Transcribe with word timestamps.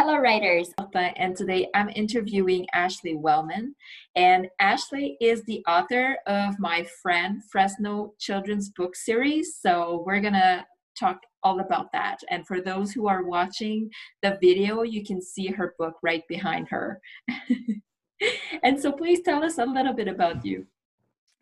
Hello, 0.00 0.16
writers. 0.16 0.72
And 0.94 1.36
today 1.36 1.66
I'm 1.74 1.88
interviewing 1.88 2.68
Ashley 2.72 3.16
Wellman. 3.16 3.74
And 4.14 4.46
Ashley 4.60 5.16
is 5.20 5.42
the 5.42 5.60
author 5.66 6.18
of 6.28 6.60
my 6.60 6.86
friend 7.02 7.42
Fresno 7.50 8.14
Children's 8.20 8.70
Book 8.70 8.94
Series. 8.94 9.58
So 9.60 10.04
we're 10.06 10.20
going 10.20 10.34
to 10.34 10.64
talk 10.96 11.18
all 11.42 11.58
about 11.58 11.90
that. 11.94 12.18
And 12.30 12.46
for 12.46 12.60
those 12.60 12.92
who 12.92 13.08
are 13.08 13.24
watching 13.24 13.90
the 14.22 14.38
video, 14.40 14.82
you 14.82 15.04
can 15.04 15.20
see 15.20 15.48
her 15.48 15.74
book 15.80 15.94
right 16.00 16.22
behind 16.28 16.68
her. 16.68 17.00
and 18.62 18.80
so 18.80 18.92
please 18.92 19.22
tell 19.24 19.42
us 19.42 19.58
a 19.58 19.64
little 19.64 19.94
bit 19.94 20.06
about 20.06 20.46
you. 20.46 20.64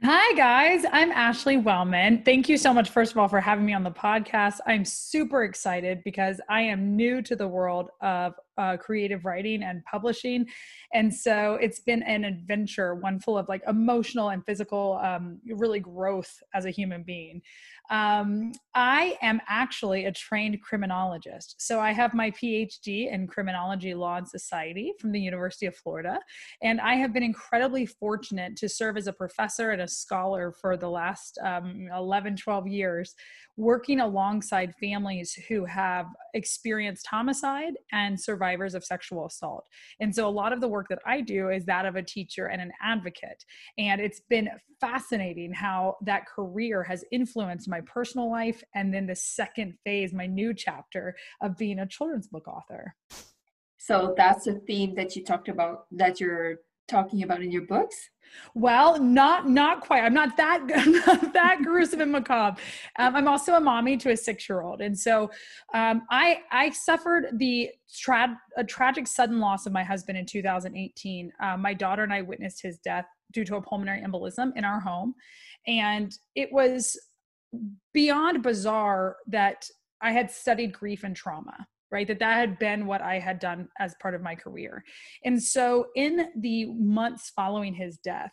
Hi, 0.02 0.34
guys. 0.34 0.84
I'm 0.92 1.10
Ashley 1.10 1.56
Wellman. 1.56 2.22
Thank 2.22 2.48
you 2.50 2.56
so 2.58 2.72
much, 2.72 2.90
first 2.90 3.12
of 3.12 3.18
all, 3.18 3.28
for 3.28 3.40
having 3.40 3.64
me 3.64 3.72
on 3.72 3.82
the 3.82 3.90
podcast. 3.90 4.60
I'm 4.66 4.84
super 4.84 5.44
excited 5.44 6.02
because 6.04 6.38
I 6.50 6.62
am 6.62 6.96
new 6.96 7.22
to 7.22 7.34
the 7.34 7.48
world 7.48 7.88
of 8.02 8.34
uh, 8.58 8.76
creative 8.76 9.24
writing 9.24 9.62
and 9.62 9.84
publishing. 9.84 10.46
And 10.92 11.12
so 11.12 11.58
it's 11.60 11.80
been 11.80 12.02
an 12.02 12.24
adventure, 12.24 12.94
one 12.94 13.20
full 13.20 13.38
of 13.38 13.48
like 13.48 13.62
emotional 13.66 14.30
and 14.30 14.44
physical, 14.44 15.00
um, 15.02 15.40
really 15.46 15.80
growth 15.80 16.42
as 16.54 16.64
a 16.64 16.70
human 16.70 17.02
being. 17.02 17.42
Um, 17.90 18.52
I 18.74 19.16
am 19.22 19.40
actually 19.48 20.06
a 20.06 20.12
trained 20.12 20.60
criminologist. 20.60 21.54
So 21.58 21.78
I 21.78 21.92
have 21.92 22.14
my 22.14 22.30
PhD 22.32 23.12
in 23.12 23.26
criminology, 23.26 23.94
law, 23.94 24.16
and 24.16 24.28
society 24.28 24.92
from 24.98 25.12
the 25.12 25.20
University 25.20 25.66
of 25.66 25.76
Florida. 25.76 26.18
And 26.62 26.80
I 26.80 26.94
have 26.94 27.12
been 27.12 27.22
incredibly 27.22 27.86
fortunate 27.86 28.56
to 28.56 28.68
serve 28.68 28.96
as 28.96 29.06
a 29.06 29.12
professor 29.12 29.70
and 29.70 29.82
a 29.82 29.88
scholar 29.88 30.52
for 30.52 30.76
the 30.76 30.88
last 30.88 31.38
um, 31.44 31.88
11, 31.94 32.36
12 32.36 32.66
years, 32.66 33.14
working 33.56 34.00
alongside 34.00 34.74
families 34.80 35.32
who 35.48 35.64
have 35.64 36.06
experienced 36.36 37.06
homicide 37.10 37.72
and 37.92 38.20
survivors 38.20 38.74
of 38.74 38.84
sexual 38.84 39.26
assault. 39.26 39.64
And 40.00 40.14
so 40.14 40.28
a 40.28 40.30
lot 40.30 40.52
of 40.52 40.60
the 40.60 40.68
work 40.68 40.86
that 40.90 41.00
I 41.06 41.20
do 41.20 41.50
is 41.50 41.64
that 41.64 41.86
of 41.86 41.96
a 41.96 42.02
teacher 42.02 42.46
and 42.46 42.60
an 42.62 42.70
advocate. 42.82 43.44
And 43.78 44.00
it's 44.00 44.20
been 44.28 44.48
fascinating 44.80 45.52
how 45.52 45.96
that 46.02 46.26
career 46.26 46.82
has 46.84 47.04
influenced 47.10 47.68
my 47.68 47.80
personal 47.80 48.30
life 48.30 48.62
and 48.74 48.92
then 48.92 49.06
the 49.06 49.16
second 49.16 49.74
phase, 49.84 50.12
my 50.12 50.26
new 50.26 50.54
chapter 50.54 51.16
of 51.42 51.56
being 51.56 51.78
a 51.80 51.86
children's 51.86 52.28
book 52.28 52.46
author. 52.46 52.94
So 53.78 54.14
that's 54.16 54.46
a 54.46 54.54
theme 54.54 54.94
that 54.96 55.16
you 55.16 55.24
talked 55.24 55.48
about 55.48 55.86
that 55.92 56.20
you're 56.20 56.56
talking 56.88 57.22
about 57.22 57.42
in 57.42 57.50
your 57.50 57.66
books 57.66 58.10
well, 58.54 59.00
not 59.00 59.48
not 59.48 59.80
quite. 59.80 60.02
I'm 60.02 60.14
not 60.14 60.36
that 60.36 60.60
I'm 60.74 60.92
not 60.92 61.32
that 61.32 61.62
gruesome 61.62 62.00
and 62.00 62.12
macabre. 62.12 62.60
Um, 62.98 63.16
I'm 63.16 63.28
also 63.28 63.54
a 63.54 63.60
mommy 63.60 63.96
to 63.98 64.10
a 64.10 64.16
six 64.16 64.48
year 64.48 64.62
old, 64.62 64.80
and 64.80 64.98
so 64.98 65.30
um, 65.74 66.02
I 66.10 66.40
I 66.50 66.70
suffered 66.70 67.28
the 67.38 67.70
tra- 67.94 68.38
a 68.56 68.64
tragic 68.64 69.06
sudden 69.06 69.40
loss 69.40 69.66
of 69.66 69.72
my 69.72 69.84
husband 69.84 70.18
in 70.18 70.26
2018. 70.26 71.32
Uh, 71.40 71.56
my 71.56 71.74
daughter 71.74 72.02
and 72.02 72.12
I 72.12 72.22
witnessed 72.22 72.62
his 72.62 72.78
death 72.78 73.06
due 73.32 73.44
to 73.44 73.56
a 73.56 73.62
pulmonary 73.62 74.02
embolism 74.02 74.52
in 74.56 74.64
our 74.64 74.80
home, 74.80 75.14
and 75.66 76.16
it 76.34 76.50
was 76.52 76.98
beyond 77.92 78.42
bizarre 78.42 79.16
that 79.28 79.68
I 80.00 80.12
had 80.12 80.30
studied 80.30 80.72
grief 80.72 81.04
and 81.04 81.16
trauma 81.16 81.66
right 81.90 82.06
that 82.06 82.18
that 82.18 82.34
had 82.34 82.58
been 82.58 82.86
what 82.86 83.00
i 83.00 83.18
had 83.18 83.38
done 83.38 83.68
as 83.78 83.94
part 84.00 84.14
of 84.14 84.22
my 84.22 84.34
career 84.34 84.82
and 85.24 85.42
so 85.42 85.86
in 85.94 86.28
the 86.36 86.66
months 86.74 87.30
following 87.34 87.74
his 87.74 87.98
death 87.98 88.32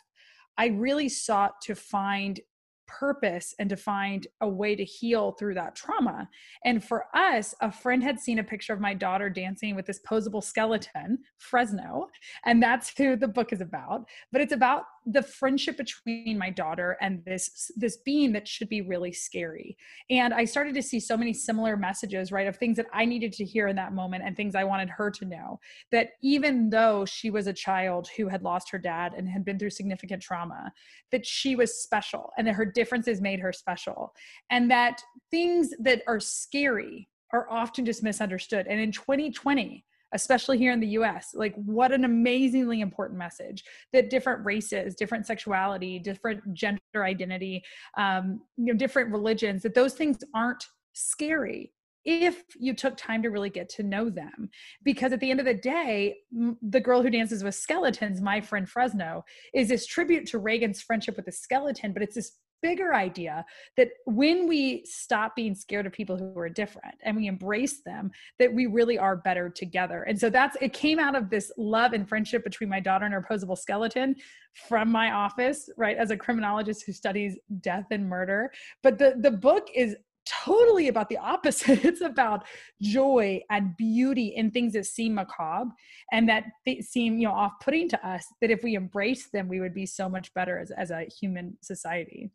i 0.58 0.66
really 0.66 1.08
sought 1.08 1.60
to 1.62 1.74
find 1.74 2.40
purpose 2.86 3.54
and 3.58 3.68
to 3.68 3.76
find 3.76 4.26
a 4.40 4.48
way 4.48 4.76
to 4.76 4.84
heal 4.84 5.32
through 5.32 5.54
that 5.54 5.74
trauma. 5.74 6.28
And 6.64 6.82
for 6.82 7.06
us, 7.14 7.54
a 7.60 7.70
friend 7.70 8.02
had 8.02 8.20
seen 8.20 8.38
a 8.38 8.44
picture 8.44 8.72
of 8.72 8.80
my 8.80 8.94
daughter 8.94 9.30
dancing 9.30 9.74
with 9.74 9.86
this 9.86 10.00
posable 10.06 10.42
skeleton, 10.42 11.18
Fresno, 11.38 12.08
and 12.44 12.62
that's 12.62 12.96
who 12.96 13.16
the 13.16 13.28
book 13.28 13.52
is 13.52 13.60
about. 13.60 14.04
But 14.32 14.40
it's 14.40 14.52
about 14.52 14.84
the 15.06 15.22
friendship 15.22 15.76
between 15.76 16.38
my 16.38 16.50
daughter 16.50 16.96
and 17.00 17.24
this 17.24 17.70
this 17.76 17.98
being 17.98 18.32
that 18.32 18.48
should 18.48 18.68
be 18.68 18.80
really 18.80 19.12
scary. 19.12 19.76
And 20.10 20.32
I 20.32 20.44
started 20.44 20.74
to 20.74 20.82
see 20.82 21.00
so 21.00 21.16
many 21.16 21.32
similar 21.32 21.76
messages, 21.76 22.32
right, 22.32 22.46
of 22.46 22.56
things 22.56 22.76
that 22.76 22.86
I 22.92 23.04
needed 23.04 23.32
to 23.34 23.44
hear 23.44 23.68
in 23.68 23.76
that 23.76 23.92
moment 23.92 24.24
and 24.24 24.36
things 24.36 24.54
I 24.54 24.64
wanted 24.64 24.88
her 24.90 25.10
to 25.10 25.24
know 25.24 25.60
that 25.92 26.10
even 26.22 26.70
though 26.70 27.04
she 27.04 27.30
was 27.30 27.46
a 27.46 27.52
child 27.52 28.08
who 28.16 28.28
had 28.28 28.42
lost 28.42 28.70
her 28.70 28.78
dad 28.78 29.14
and 29.14 29.28
had 29.28 29.44
been 29.44 29.58
through 29.58 29.70
significant 29.70 30.22
trauma, 30.22 30.72
that 31.12 31.26
she 31.26 31.56
was 31.56 31.82
special 31.82 32.30
and 32.38 32.46
that 32.46 32.54
her 32.54 32.64
differences 32.64 33.20
made 33.20 33.40
her 33.40 33.52
special 33.52 34.14
and 34.50 34.70
that 34.70 35.02
things 35.30 35.70
that 35.78 36.02
are 36.06 36.20
scary 36.20 37.08
are 37.32 37.50
often 37.50 37.84
just 37.84 38.02
misunderstood 38.02 38.66
and 38.68 38.80
in 38.80 38.92
2020 38.92 39.84
especially 40.14 40.56
here 40.56 40.72
in 40.72 40.80
the 40.80 40.88
US 40.88 41.34
like 41.34 41.54
what 41.56 41.92
an 41.92 42.04
amazingly 42.04 42.80
important 42.80 43.18
message 43.18 43.64
that 43.92 44.10
different 44.10 44.44
races 44.44 44.94
different 44.94 45.26
sexuality 45.26 45.98
different 45.98 46.40
gender 46.54 46.80
identity 46.96 47.62
um, 47.98 48.40
you 48.56 48.72
know 48.72 48.74
different 48.74 49.12
religions 49.12 49.62
that 49.62 49.74
those 49.74 49.94
things 49.94 50.18
aren't 50.34 50.64
scary 50.94 51.72
if 52.04 52.42
you 52.58 52.74
took 52.74 52.96
time 52.96 53.22
to 53.22 53.30
really 53.30 53.50
get 53.50 53.68
to 53.70 53.82
know 53.82 54.10
them. 54.10 54.50
Because 54.82 55.12
at 55.12 55.20
the 55.20 55.30
end 55.30 55.40
of 55.40 55.46
the 55.46 55.54
day, 55.54 56.16
the 56.62 56.80
girl 56.80 57.02
who 57.02 57.10
dances 57.10 57.42
with 57.42 57.54
skeletons, 57.54 58.20
my 58.20 58.40
friend 58.40 58.68
Fresno, 58.68 59.24
is 59.54 59.68
this 59.68 59.86
tribute 59.86 60.26
to 60.26 60.38
Reagan's 60.38 60.82
friendship 60.82 61.16
with 61.16 61.24
the 61.24 61.32
skeleton, 61.32 61.92
but 61.92 62.02
it's 62.02 62.14
this 62.14 62.32
bigger 62.64 62.94
idea 62.94 63.44
that 63.76 63.88
when 64.06 64.48
we 64.48 64.82
stop 64.86 65.36
being 65.36 65.54
scared 65.54 65.84
of 65.84 65.92
people 65.92 66.16
who 66.16 66.38
are 66.38 66.48
different 66.48 66.94
and 67.02 67.14
we 67.14 67.26
embrace 67.26 67.82
them 67.84 68.10
that 68.38 68.50
we 68.50 68.64
really 68.64 68.96
are 68.96 69.16
better 69.16 69.50
together 69.50 70.04
and 70.04 70.18
so 70.18 70.30
that's 70.30 70.56
it 70.62 70.72
came 70.72 70.98
out 70.98 71.14
of 71.14 71.28
this 71.28 71.52
love 71.58 71.92
and 71.92 72.08
friendship 72.08 72.42
between 72.42 72.70
my 72.70 72.80
daughter 72.80 73.04
and 73.04 73.12
her 73.12 73.26
posable 73.30 73.58
skeleton 73.58 74.16
from 74.66 74.90
my 74.90 75.12
office 75.12 75.68
right 75.76 75.98
as 75.98 76.10
a 76.10 76.16
criminologist 76.16 76.84
who 76.86 76.92
studies 76.92 77.36
death 77.60 77.84
and 77.90 78.08
murder 78.08 78.50
but 78.82 78.96
the 78.96 79.14
the 79.18 79.30
book 79.30 79.68
is 79.74 79.94
totally 80.26 80.88
about 80.88 81.08
the 81.08 81.18
opposite. 81.34 81.84
It's 81.84 82.00
about 82.00 82.46
joy 82.80 83.42
and 83.50 83.76
beauty 83.76 84.28
in 84.36 84.50
things 84.50 84.72
that 84.74 84.86
seem 84.86 85.14
macabre 85.14 85.70
and 86.12 86.28
that 86.28 86.44
seem, 86.80 87.18
you 87.18 87.28
know, 87.28 87.34
off-putting 87.34 87.88
to 87.90 88.06
us. 88.06 88.26
That 88.40 88.50
if 88.50 88.62
we 88.62 88.74
embrace 88.74 89.28
them, 89.28 89.48
we 89.48 89.60
would 89.60 89.74
be 89.74 89.86
so 89.86 90.08
much 90.08 90.32
better 90.34 90.58
as, 90.58 90.70
as 90.70 90.90
a 90.90 91.04
human 91.20 91.56
society. 91.62 92.30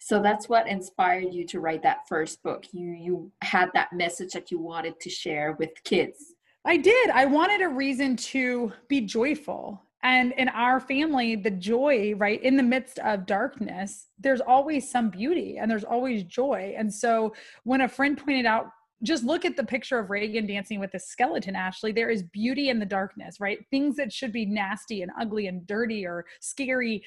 So 0.00 0.20
that's 0.20 0.48
what 0.48 0.66
inspired 0.66 1.32
you 1.32 1.46
to 1.46 1.60
write 1.60 1.82
that 1.82 2.08
first 2.08 2.42
book. 2.42 2.64
You 2.72 2.88
you 2.90 3.32
had 3.42 3.70
that 3.74 3.92
message 3.92 4.32
that 4.32 4.50
you 4.50 4.58
wanted 4.58 4.98
to 5.00 5.10
share 5.10 5.52
with 5.58 5.70
kids. 5.84 6.34
I 6.64 6.76
did. 6.76 7.10
I 7.10 7.26
wanted 7.26 7.62
a 7.62 7.68
reason 7.68 8.16
to 8.16 8.72
be 8.88 9.02
joyful 9.02 9.82
and 10.02 10.32
in 10.32 10.48
our 10.48 10.80
family 10.80 11.36
the 11.36 11.50
joy 11.50 12.14
right 12.16 12.42
in 12.42 12.56
the 12.56 12.62
midst 12.62 12.98
of 13.00 13.26
darkness 13.26 14.06
there's 14.18 14.40
always 14.40 14.90
some 14.90 15.10
beauty 15.10 15.58
and 15.58 15.70
there's 15.70 15.84
always 15.84 16.24
joy 16.24 16.74
and 16.76 16.92
so 16.92 17.34
when 17.64 17.82
a 17.82 17.88
friend 17.88 18.16
pointed 18.16 18.46
out 18.46 18.70
just 19.02 19.24
look 19.24 19.44
at 19.44 19.56
the 19.56 19.64
picture 19.64 19.98
of 19.98 20.10
Reagan 20.10 20.46
dancing 20.46 20.78
with 20.78 20.92
the 20.92 20.98
skeleton, 20.98 21.56
Ashley. 21.56 21.92
There 21.92 22.10
is 22.10 22.22
beauty 22.22 22.68
in 22.68 22.78
the 22.78 22.86
darkness, 22.86 23.40
right? 23.40 23.58
Things 23.70 23.96
that 23.96 24.12
should 24.12 24.32
be 24.32 24.44
nasty 24.44 25.02
and 25.02 25.10
ugly 25.18 25.46
and 25.46 25.66
dirty 25.66 26.04
or 26.04 26.26
scary. 26.40 27.02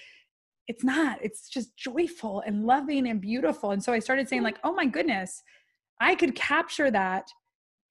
It's 0.68 0.83
not. 0.83 1.19
It's 1.21 1.50
just 1.50 1.75
joyful 1.75 2.42
and 2.45 2.65
loving 2.65 3.07
and 3.07 3.19
beautiful. 3.19 3.71
And 3.71 3.83
so 3.83 3.92
I 3.92 4.00
started 4.00 4.30
saying, 4.30 4.44
like, 4.44 4.57
mm-hmm. 4.57 4.69
oh 4.69 4.74
my 4.74 4.86
goodness, 4.86 5.44
I 6.00 6.15
could 6.15 6.36
capture 6.36 6.89
that 6.92 7.27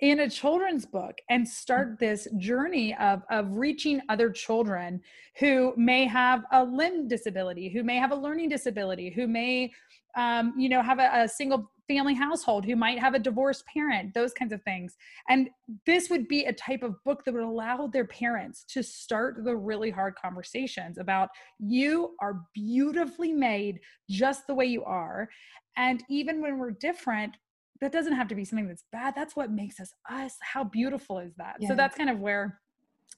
in 0.00 0.20
a 0.20 0.30
children's 0.30 0.84
book 0.84 1.18
and 1.30 1.44
mm-hmm. 1.44 1.50
start 1.50 1.98
this 1.98 2.26
journey 2.38 2.94
of, 2.96 3.22
of 3.30 3.56
reaching 3.56 4.00
other 4.08 4.30
children 4.30 5.00
who 5.38 5.72
may 5.76 6.06
have 6.06 6.42
a 6.52 6.64
limb 6.64 7.08
disability, 7.08 7.68
who 7.68 7.84
may 7.84 7.96
have 7.96 8.10
a 8.10 8.16
learning 8.16 8.48
disability, 8.48 9.10
who 9.10 9.26
may, 9.26 9.70
um, 10.16 10.54
you 10.56 10.68
know, 10.68 10.82
have 10.82 10.98
a, 10.98 11.10
a 11.22 11.28
single 11.28 11.70
family 11.88 12.14
household, 12.14 12.64
who 12.64 12.76
might 12.76 12.98
have 12.98 13.14
a 13.14 13.18
divorced 13.18 13.64
parent, 13.66 14.14
those 14.14 14.32
kinds 14.32 14.52
of 14.52 14.62
things. 14.62 14.96
And 15.28 15.50
this 15.84 16.08
would 16.10 16.28
be 16.28 16.44
a 16.44 16.52
type 16.52 16.82
of 16.82 17.02
book 17.04 17.24
that 17.24 17.34
would 17.34 17.42
allow 17.42 17.86
their 17.86 18.06
parents 18.06 18.64
to 18.70 18.82
start 18.82 19.44
the 19.44 19.56
really 19.56 19.90
hard 19.90 20.14
conversations 20.14 20.98
about 20.98 21.28
you 21.58 22.14
are 22.20 22.42
beautifully 22.54 23.32
made 23.32 23.80
just 24.08 24.46
the 24.46 24.54
way 24.54 24.66
you 24.66 24.84
are. 24.84 25.28
And 25.76 26.02
even 26.08 26.40
when 26.40 26.58
we're 26.58 26.72
different, 26.72 27.36
that 27.80 27.90
doesn't 27.90 28.14
have 28.14 28.28
to 28.28 28.36
be 28.36 28.44
something 28.44 28.68
that's 28.68 28.84
bad 28.92 29.12
that's 29.16 29.34
what 29.34 29.50
makes 29.50 29.80
us 29.80 29.92
us 30.08 30.36
how 30.40 30.62
beautiful 30.62 31.18
is 31.18 31.34
that 31.34 31.56
yeah. 31.58 31.66
so 31.66 31.74
that's 31.74 31.96
kind 31.96 32.08
of 32.08 32.20
where 32.20 32.60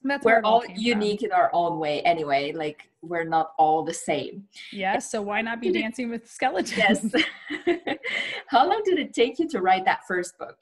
That's 0.03 0.25
we're 0.25 0.41
all 0.43 0.63
unique 0.75 1.21
from. 1.21 1.27
in 1.27 1.31
our 1.31 1.49
own 1.53 1.79
way 1.79 2.01
anyway. 2.01 2.51
Like 2.51 2.89
we're 3.01 3.23
not 3.23 3.51
all 3.57 3.83
the 3.83 3.93
same. 3.93 4.45
Yes. 4.71 5.09
So 5.11 5.21
why 5.21 5.41
not 5.41 5.61
be 5.61 5.71
dancing 5.71 6.09
with 6.09 6.29
skeletons? 6.29 6.75
Yes. 6.77 7.97
How 8.47 8.67
long 8.67 8.81
did 8.85 8.99
it 8.99 9.13
take 9.13 9.39
you 9.39 9.47
to 9.49 9.61
write 9.61 9.85
that 9.85 10.01
first 10.07 10.37
book? 10.37 10.57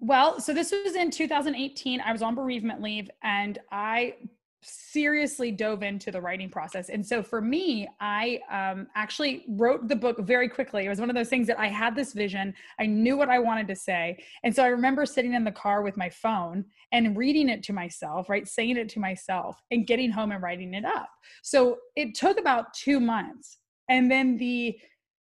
Well, 0.00 0.40
so 0.40 0.52
this 0.52 0.70
was 0.70 0.96
in 0.96 1.10
2018. 1.10 2.00
I 2.00 2.12
was 2.12 2.22
on 2.22 2.34
bereavement 2.34 2.82
leave 2.82 3.10
and 3.22 3.58
I 3.70 4.16
seriously 4.64 5.50
dove 5.50 5.82
into 5.82 6.10
the 6.10 6.20
writing 6.20 6.48
process. 6.48 6.88
And 6.88 7.06
so 7.06 7.22
for 7.22 7.40
me, 7.40 7.88
I 8.00 8.40
um, 8.50 8.86
actually 8.94 9.44
wrote 9.48 9.88
the 9.88 9.96
book 9.96 10.18
very 10.20 10.48
quickly. 10.48 10.86
It 10.86 10.88
was 10.88 11.00
one 11.00 11.10
of 11.10 11.16
those 11.16 11.28
things 11.28 11.46
that 11.48 11.58
I 11.58 11.68
had 11.68 11.94
this 11.94 12.12
vision, 12.12 12.54
I 12.78 12.86
knew 12.86 13.16
what 13.16 13.28
I 13.28 13.38
wanted 13.38 13.68
to 13.68 13.76
say. 13.76 14.18
And 14.42 14.54
so 14.54 14.62
I 14.62 14.68
remember 14.68 15.06
sitting 15.06 15.34
in 15.34 15.44
the 15.44 15.52
car 15.52 15.82
with 15.82 15.96
my 15.96 16.08
phone 16.08 16.64
and 16.92 17.16
reading 17.16 17.48
it 17.48 17.62
to 17.64 17.72
myself, 17.72 18.28
right? 18.28 18.46
Saying 18.46 18.76
it 18.76 18.88
to 18.90 19.00
myself 19.00 19.62
and 19.70 19.86
getting 19.86 20.10
home 20.10 20.32
and 20.32 20.42
writing 20.42 20.74
it 20.74 20.84
up. 20.84 21.08
So 21.42 21.78
it 21.96 22.14
took 22.14 22.38
about 22.38 22.74
two 22.74 23.00
months. 23.00 23.58
And 23.88 24.10
then 24.10 24.38
the 24.38 24.78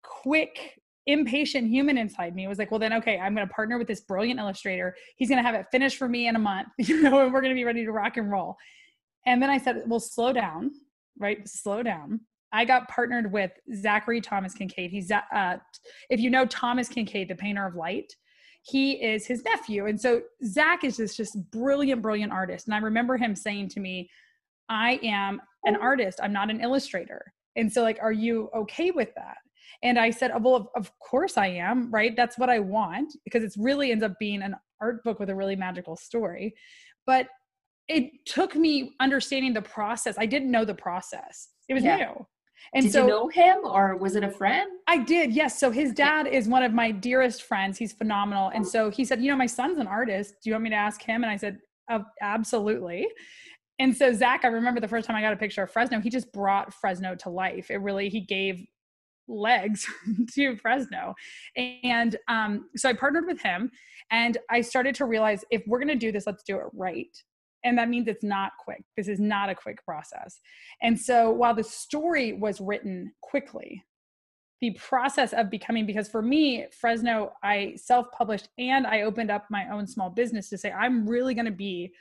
quick 0.03 0.81
impatient 1.07 1.69
human 1.69 1.97
inside 1.97 2.35
me 2.35 2.49
was 2.49 2.59
like, 2.59 2.71
well, 2.71 2.81
then, 2.81 2.93
okay, 2.93 3.19
I'm 3.19 3.35
going 3.35 3.47
to 3.47 3.55
partner 3.55 3.79
with 3.79 3.87
this 3.87 4.01
brilliant 4.01 4.41
illustrator. 4.41 4.97
He's 5.17 5.29
going 5.29 5.43
to 5.43 5.43
have 5.43 5.55
it 5.55 5.67
finished 5.71 5.99
for 5.99 6.09
me 6.09 6.27
in 6.27 6.37
a 6.37 6.39
month, 6.39 6.69
you 6.79 7.03
know, 7.03 7.25
and 7.25 7.33
we're 7.33 7.41
going 7.41 7.53
to 7.53 7.59
be 7.59 7.65
ready 7.65 7.85
to 7.85 7.93
rock 7.93 8.17
and 8.17 8.31
roll. 8.31 8.57
And 9.27 9.43
then 9.43 9.51
I 9.51 9.59
said, 9.59 9.83
well, 9.87 10.01
slow 10.01 10.33
down, 10.33 10.71
right? 11.19 11.47
Slow 11.47 11.83
down. 11.83 12.21
I 12.53 12.65
got 12.65 12.89
partnered 12.89 13.33
with 13.33 13.51
Zachary 13.75 14.21
Thomas 14.21 14.55
Kinkade. 14.55 14.91
He's, 14.91 15.11
uh, 15.11 15.57
if 16.09 16.21
you 16.21 16.31
know 16.31 16.47
Thomas 16.47 16.89
Kinkade, 16.89 17.29
the 17.29 17.35
painter 17.35 17.67
of 17.67 17.75
light, 17.75 18.15
he 18.63 18.93
is 18.93 19.27
his 19.27 19.45
nephew. 19.45 19.87
And 19.87 20.01
so 20.01 20.23
Zach 20.45 20.85
is 20.85 20.97
this 20.97 21.17
just 21.17 21.39
brilliant, 21.51 22.03
brilliant 22.03 22.33
artist. 22.33 22.67
And 22.67 22.75
I 22.75 22.79
remember 22.79 23.17
him 23.17 23.37
saying 23.37 23.69
to 23.71 23.81
me, 23.81 24.09
I 24.69 24.99
am 25.03 25.41
an 25.65 25.77
artist, 25.77 26.19
I'm 26.23 26.33
not 26.33 26.51
an 26.51 26.61
illustrator. 26.61 27.33
And 27.57 27.73
so, 27.73 27.83
like, 27.83 27.99
are 28.03 28.13
you 28.13 28.51
okay 28.55 28.91
with 28.91 29.15
that? 29.17 29.37
And 29.83 29.99
I 29.99 30.11
said, 30.11 30.33
well, 30.41 30.57
of, 30.57 30.69
of 30.75 30.99
course 30.99 31.37
I 31.37 31.49
am, 31.49 31.91
right? 31.91 32.17
That's 32.17 32.39
what 32.39 32.51
I 32.51 32.59
want 32.59 33.13
because 33.25 33.45
it 33.45 33.55
really 33.59 33.93
ends 33.93 34.05
up 34.05 34.19
being 34.19 34.43
an 34.43 34.57
art 34.81 35.03
book 35.05 35.21
with 35.21 35.31
a 35.31 35.35
really 35.35 35.57
magical 35.57 35.97
story. 35.97 36.55
But 37.07 37.29
it 37.89 38.11
took 38.27 38.57
me 38.57 38.95
understanding 39.01 39.53
the 39.53 39.63
process. 39.63 40.17
I 40.19 40.27
didn't 40.27 40.51
know 40.51 40.65
the 40.65 40.75
process. 40.75 41.49
It 41.69 41.75
was 41.75 41.85
yeah. 41.85 41.97
new. 41.97 42.27
And 42.75 42.85
did 42.85 42.93
so, 42.93 43.03
you 43.03 43.09
know 43.09 43.29
him 43.29 43.59
or 43.65 43.97
was 43.97 44.17
it 44.17 44.25
a 44.25 44.31
friend? 44.31 44.69
I 44.89 44.99
did, 44.99 45.33
yes. 45.33 45.61
So 45.61 45.71
his 45.71 45.93
dad 45.93 46.27
is 46.27 46.49
one 46.49 46.63
of 46.63 46.73
my 46.73 46.91
dearest 46.91 47.43
friends. 47.43 47.79
He's 47.79 47.93
phenomenal. 47.93 48.51
And 48.55 48.67
so 48.67 48.91
he 48.91 49.05
said, 49.05 49.23
You 49.23 49.31
know, 49.31 49.37
my 49.37 49.47
son's 49.47 49.79
an 49.79 49.87
artist. 49.87 50.35
Do 50.43 50.51
you 50.51 50.55
want 50.55 50.65
me 50.65 50.71
to 50.71 50.77
ask 50.77 51.01
him? 51.03 51.23
And 51.23 51.31
I 51.31 51.37
said, 51.37 51.59
oh, 51.91 52.05
Absolutely. 52.21 53.07
And 53.79 53.95
so 53.95 54.13
Zach, 54.13 54.41
I 54.45 54.49
remember 54.49 54.81
the 54.81 54.89
first 54.89 55.07
time 55.07 55.17
I 55.17 55.21
got 55.21 55.35
a 55.35 55.37
picture 55.37 55.63
of 55.63 55.71
Fresno, 55.71 56.01
he 56.01 56.11
just 56.11 56.33
brought 56.33 56.73
Fresno 56.73 57.15
to 57.17 57.29
life. 57.29 57.71
It 57.71 57.77
really, 57.77 58.09
he 58.09 58.21
gave 58.21 58.65
legs 59.29 59.87
to 60.35 60.57
Fresno. 60.57 61.15
And 61.57 62.17
um, 62.29 62.71
so 62.75 62.89
I 62.89 62.95
partnered 62.95 63.27
with 63.27 63.41
him 63.41 63.71
and 64.11 64.39
I 64.51 64.63
started 64.63 64.95
to 64.97 65.05
realize 65.05 65.45
if 65.51 65.63
we're 65.67 65.79
going 65.79 65.89
to 65.89 65.95
do 65.95 66.11
this, 66.11 66.27
let's 66.27 66.43
do 66.43 66.57
it 66.57 66.67
right 66.73 67.15
and 67.65 67.77
that 67.79 67.89
means 67.89 68.09
it's 68.09 68.25
not 68.25 68.53
quick. 68.63 68.85
This 68.97 69.09
is 69.09 69.19
not 69.19 69.49
a 69.49 69.55
quick 69.55 69.85
process. 69.85 70.41
And 70.83 70.99
so 70.99 71.31
while 71.31 71.55
the 71.55 71.65
story 71.65 72.33
was 72.33 72.61
written 72.61 73.13
quickly 73.23 73.85
the 74.63 74.71
process 74.71 75.35
of 75.35 75.51
becoming 75.51 75.85
because 75.85 76.09
for 76.09 76.23
me 76.23 76.65
fresno 76.73 77.31
i 77.43 77.75
self-published 77.77 78.49
and 78.57 78.87
i 78.87 79.03
opened 79.03 79.31
up 79.31 79.45
my 79.51 79.69
own 79.71 79.87
small 79.87 80.09
business 80.09 80.49
to 80.49 80.57
say 80.57 80.73
i'm 80.73 81.07
really 81.07 81.35
going 81.35 81.45
to 81.45 81.53
be 81.53 81.93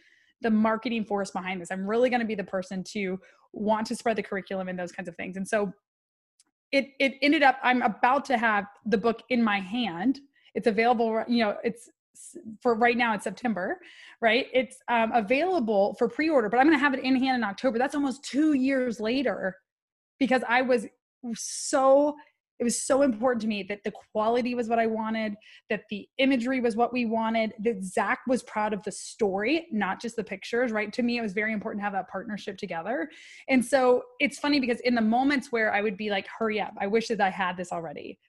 the 0.41 0.51
marketing 0.51 1.05
force 1.05 1.31
behind 1.31 1.61
this. 1.61 1.71
I'm 1.71 1.89
really 1.89 2.09
going 2.09 2.19
to 2.19 2.25
be 2.25 2.35
the 2.35 2.43
person 2.43 2.83
to 2.91 3.19
want 3.53 3.87
to 3.87 3.95
spread 3.95 4.15
the 4.15 4.23
curriculum 4.23 4.67
and 4.67 4.77
those 4.77 4.91
kinds 4.91 5.07
of 5.07 5.15
things. 5.15 5.37
And 5.37 5.47
so 5.47 5.73
it 6.71 6.89
it 6.99 7.13
ended 7.21 7.43
up 7.43 7.57
i'm 7.63 7.83
about 7.83 8.25
to 8.25 8.37
have 8.37 8.65
the 8.85 8.97
book 8.97 9.21
in 9.29 9.43
my 9.43 9.59
hand. 9.59 10.19
It's 10.55 10.67
available 10.67 11.23
you 11.27 11.43
know 11.43 11.57
it's 11.63 11.89
for 12.61 12.75
right 12.75 12.97
now 12.97 13.13
it's 13.13 13.23
September, 13.23 13.79
right? 14.21 14.47
It's 14.53 14.77
um, 14.89 15.11
available 15.13 15.95
for 15.97 16.07
pre-order, 16.07 16.49
but 16.49 16.59
I'm 16.59 16.67
going 16.67 16.77
to 16.77 16.83
have 16.83 16.93
it 16.93 17.03
in 17.03 17.15
hand 17.15 17.37
in 17.37 17.43
October. 17.43 17.77
That's 17.77 17.95
almost 17.95 18.23
two 18.23 18.53
years 18.53 18.99
later 18.99 19.57
because 20.19 20.43
I 20.47 20.61
was 20.61 20.87
so 21.35 22.15
it 22.59 22.63
was 22.63 22.81
so 22.81 23.01
important 23.01 23.41
to 23.41 23.47
me 23.47 23.63
that 23.63 23.83
the 23.83 23.91
quality 24.13 24.55
was 24.55 24.69
what 24.69 24.79
I 24.79 24.87
wanted, 24.87 25.35
that 25.69 25.83
the 25.89 26.07
imagery 26.19 26.61
was 26.61 26.75
what 26.75 26.93
we 26.93 27.05
wanted, 27.05 27.53
that 27.59 27.83
Zach 27.83 28.19
was 28.27 28.43
proud 28.43 28.71
of 28.71 28.81
the 28.83 28.91
story, 28.91 29.67
not 29.71 30.01
just 30.01 30.15
the 30.15 30.23
pictures, 30.23 30.71
right? 30.71 30.91
To 30.93 31.03
me, 31.03 31.17
it 31.17 31.21
was 31.21 31.33
very 31.33 31.51
important 31.51 31.81
to 31.81 31.83
have 31.83 31.93
that 31.93 32.07
partnership 32.07 32.57
together. 32.57 33.09
And 33.49 33.63
so 33.63 34.03
it's 34.19 34.39
funny 34.39 34.59
because 34.61 34.79
in 34.81 34.95
the 34.95 35.01
moments 35.01 35.51
where 35.51 35.73
I 35.73 35.81
would 35.81 35.97
be 35.97 36.09
like, 36.09 36.27
hurry 36.27 36.61
up, 36.61 36.73
I 36.79 36.87
wish 36.87 37.09
that 37.09 37.19
I 37.19 37.29
had 37.29 37.57
this 37.57 37.73
already. 37.73 38.19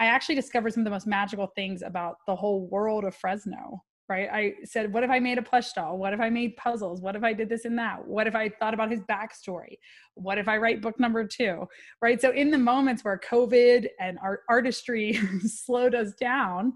I 0.00 0.06
actually 0.06 0.34
discovered 0.34 0.72
some 0.72 0.80
of 0.80 0.84
the 0.86 0.90
most 0.90 1.06
magical 1.06 1.46
things 1.54 1.82
about 1.82 2.16
the 2.26 2.34
whole 2.34 2.66
world 2.68 3.04
of 3.04 3.14
Fresno. 3.14 3.84
Right. 4.08 4.28
I 4.32 4.54
said, 4.64 4.92
what 4.92 5.04
if 5.04 5.10
I 5.10 5.20
made 5.20 5.38
a 5.38 5.42
plush 5.42 5.72
doll? 5.72 5.96
What 5.96 6.12
if 6.12 6.20
I 6.20 6.30
made 6.30 6.56
puzzles? 6.56 7.00
What 7.00 7.14
if 7.14 7.22
I 7.22 7.32
did 7.32 7.48
this 7.48 7.64
and 7.64 7.78
that? 7.78 8.04
What 8.04 8.26
if 8.26 8.34
I 8.34 8.48
thought 8.48 8.74
about 8.74 8.90
his 8.90 9.02
backstory? 9.02 9.76
What 10.14 10.36
if 10.36 10.48
I 10.48 10.56
write 10.56 10.82
book 10.82 10.98
number 10.98 11.24
two? 11.24 11.68
Right. 12.02 12.20
So, 12.20 12.32
in 12.32 12.50
the 12.50 12.58
moments 12.58 13.04
where 13.04 13.20
COVID 13.30 13.86
and 14.00 14.18
art 14.20 14.40
artistry 14.48 15.12
slowed 15.46 15.94
us 15.94 16.12
down, 16.14 16.72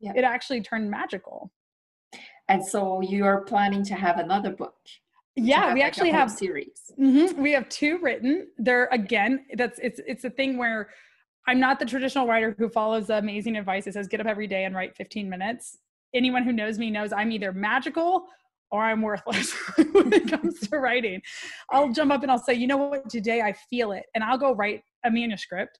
yeah. 0.00 0.10
it 0.16 0.24
actually 0.24 0.60
turned 0.60 0.90
magical. 0.90 1.52
And 2.48 2.64
so, 2.66 3.00
you 3.00 3.26
are 3.26 3.42
planning 3.42 3.84
to 3.84 3.94
have 3.94 4.18
another 4.18 4.50
book 4.50 4.74
yeah 5.34 5.72
we 5.72 5.80
like 5.80 5.86
actually 5.86 6.10
have 6.10 6.30
series 6.30 6.92
mm-hmm. 7.00 7.40
we 7.40 7.52
have 7.52 7.66
two 7.70 7.98
written 8.02 8.46
they're 8.58 8.86
again 8.92 9.42
that's 9.54 9.78
it's 9.82 9.98
it's 10.06 10.24
a 10.24 10.30
thing 10.30 10.58
where 10.58 10.90
I'm 11.46 11.58
not 11.58 11.78
the 11.78 11.86
traditional 11.86 12.26
writer 12.26 12.54
who 12.58 12.68
follows 12.68 13.08
the 13.08 13.18
amazing 13.18 13.56
advice 13.56 13.84
that 13.84 13.94
says 13.94 14.08
get 14.08 14.20
up 14.20 14.26
every 14.26 14.46
day 14.46 14.64
and 14.64 14.74
write 14.74 14.96
15 14.96 15.28
minutes. 15.28 15.78
Anyone 16.14 16.44
who 16.44 16.52
knows 16.52 16.78
me 16.78 16.90
knows 16.90 17.12
I'm 17.12 17.32
either 17.32 17.52
magical 17.52 18.26
or 18.70 18.82
I'm 18.82 19.02
worthless 19.02 19.52
when 19.92 20.12
it 20.12 20.30
comes 20.30 20.60
to 20.60 20.78
writing. 20.78 21.20
I'll 21.70 21.92
jump 21.92 22.12
up 22.12 22.22
and 22.22 22.30
I'll 22.30 22.38
say, 22.38 22.54
you 22.54 22.66
know 22.66 22.76
what, 22.78 23.10
today 23.10 23.42
I 23.42 23.52
feel 23.52 23.92
it. 23.92 24.04
And 24.14 24.24
I'll 24.24 24.38
go 24.38 24.54
write 24.54 24.82
a 25.04 25.10
manuscript. 25.10 25.78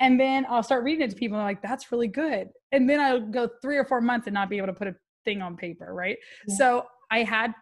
And 0.00 0.20
then 0.20 0.46
I'll 0.48 0.62
start 0.62 0.84
reading 0.84 1.02
it 1.02 1.10
to 1.10 1.16
people 1.16 1.38
and 1.38 1.46
like, 1.46 1.62
that's 1.62 1.90
really 1.90 2.08
good. 2.08 2.48
And 2.72 2.88
then 2.88 3.00
I'll 3.00 3.20
go 3.20 3.48
three 3.62 3.76
or 3.76 3.84
four 3.84 4.00
months 4.00 4.26
and 4.26 4.34
not 4.34 4.50
be 4.50 4.58
able 4.58 4.68
to 4.68 4.72
put 4.72 4.88
a 4.88 4.94
thing 5.24 5.42
on 5.42 5.56
paper, 5.56 5.94
right? 5.94 6.18
Yeah. 6.46 6.54
So 6.54 6.86
I 7.10 7.22
had 7.22 7.54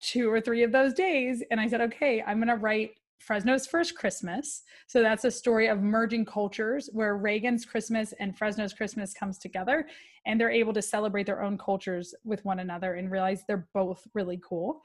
two 0.00 0.30
or 0.30 0.40
three 0.40 0.62
of 0.62 0.72
those 0.72 0.94
days 0.94 1.42
and 1.50 1.60
I 1.60 1.68
said, 1.68 1.80
okay, 1.82 2.22
I'm 2.26 2.38
going 2.38 2.48
to 2.48 2.56
write 2.56 2.92
Fresno's 3.18 3.66
First 3.66 3.94
Christmas. 3.94 4.62
So 4.86 5.02
that's 5.02 5.24
a 5.24 5.30
story 5.30 5.68
of 5.68 5.80
merging 5.80 6.24
cultures 6.24 6.88
where 6.92 7.16
Reagan's 7.16 7.64
Christmas 7.64 8.14
and 8.20 8.36
Fresno's 8.36 8.72
Christmas 8.72 9.12
comes 9.12 9.38
together 9.38 9.86
and 10.26 10.40
they're 10.40 10.50
able 10.50 10.72
to 10.72 10.82
celebrate 10.82 11.26
their 11.26 11.42
own 11.42 11.58
cultures 11.58 12.14
with 12.24 12.44
one 12.44 12.60
another 12.60 12.94
and 12.94 13.10
realize 13.10 13.44
they're 13.46 13.68
both 13.74 14.06
really 14.14 14.40
cool. 14.42 14.82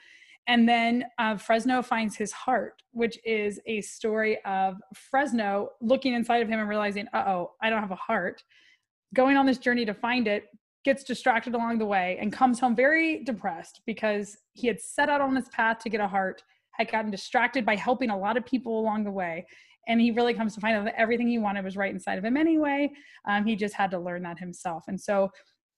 And 0.48 0.68
then 0.68 1.06
uh, 1.20 1.38
Fresno 1.38 1.82
finds 1.82 2.18
his 2.18 2.32
heart, 2.34 2.82
which 2.92 3.18
is 3.26 3.62
a 3.66 3.80
story 3.82 4.44
of 4.44 4.76
Fresno 4.94 5.70
looking 5.80 6.14
inside 6.14 6.42
of 6.42 6.50
him 6.50 6.60
and 6.60 6.68
realizing, 6.68 7.08
uh 7.14 7.24
oh, 7.28 7.52
I 7.62 7.70
don't 7.70 7.82
have 7.82 7.92
a 7.92 7.96
heart. 7.96 8.44
Going 9.14 9.38
on 9.38 9.46
this 9.46 9.58
journey 9.58 9.86
to 9.86 9.94
find 9.94 10.28
it, 10.28 10.50
gets 10.84 11.06
distracted 11.06 11.54
along 11.54 11.78
the 11.78 11.86
way, 11.86 12.18
and 12.20 12.34
comes 12.34 12.60
home 12.60 12.76
very 12.76 13.24
depressed 13.24 13.80
because 13.86 14.38
he 14.52 14.68
had 14.68 14.82
set 14.82 15.08
out 15.08 15.22
on 15.22 15.34
this 15.34 15.48
path 15.54 15.80
to 15.80 15.90
get 15.90 16.02
a 16.02 16.08
heart 16.08 16.44
had 16.74 16.92
gotten 16.92 17.12
distracted 17.12 17.66
by 17.66 17.76
helping 17.76 18.10
a 18.10 18.18
lot 18.18 18.38
of 18.38 18.46
people 18.46 18.80
along 18.80 19.04
the 19.04 19.12
way. 19.12 19.46
And 19.88 20.00
he 20.00 20.12
really 20.12 20.34
comes 20.34 20.56
to 20.56 20.62
find 20.62 20.78
out 20.78 20.86
that 20.86 21.00
everything 21.00 21.28
he 21.28 21.38
wanted 21.38 21.66
was 21.66 21.76
right 21.76 21.94
inside 21.94 22.18
of 22.18 22.24
him 22.24 22.38
anyway. 22.38 22.90
Um, 23.28 23.46
he 23.46 23.56
just 23.56 23.76
had 23.76 23.92
to 23.92 24.00
learn 24.00 24.24
that 24.24 24.40
himself. 24.40 24.86
And 24.88 25.00
so 25.00 25.30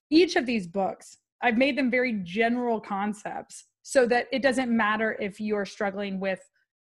each 0.10 0.36
of 0.36 0.46
these 0.46 0.68
books, 0.68 1.18
I've 1.42 1.58
made 1.58 1.78
them 1.78 1.90
very 1.90 2.20
general 2.24 2.80
concepts 2.80 3.66
so 3.82 4.06
that 4.08 4.28
it 4.32 4.42
doesn't 4.42 4.76
matter 4.76 5.18
if 5.20 5.40
you're 5.40 5.66
struggling 5.66 6.20
with 6.20 6.40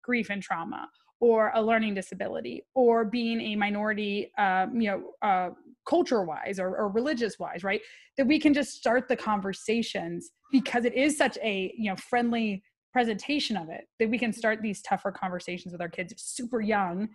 grief 0.03 0.29
and 0.29 0.41
trauma 0.41 0.87
or 1.19 1.51
a 1.55 1.61
learning 1.61 1.93
disability 1.93 2.63
or 2.75 3.03
being 3.05 3.41
a 3.41 3.55
minority 3.55 4.31
um, 4.37 4.79
you 4.79 4.89
know 4.89 5.27
uh, 5.27 5.49
culture 5.87 6.23
wise 6.23 6.59
or, 6.59 6.75
or 6.75 6.89
religious 6.89 7.39
wise 7.39 7.63
right 7.63 7.81
that 8.17 8.27
we 8.27 8.39
can 8.39 8.53
just 8.53 8.73
start 8.73 9.07
the 9.07 9.15
conversations 9.15 10.31
because 10.51 10.85
it 10.85 10.93
is 10.93 11.17
such 11.17 11.37
a 11.41 11.73
you 11.77 11.89
know 11.89 11.95
friendly 11.95 12.63
presentation 12.97 13.55
of 13.55 13.69
it 13.69 13.87
that 13.99 14.09
we 14.09 14.17
can 14.17 14.33
start 14.33 14.59
these 14.59 14.81
tougher 14.81 15.11
conversations 15.11 15.71
with 15.71 15.81
our 15.81 15.87
kids 15.87 16.11
super 16.17 16.61
young 16.61 17.07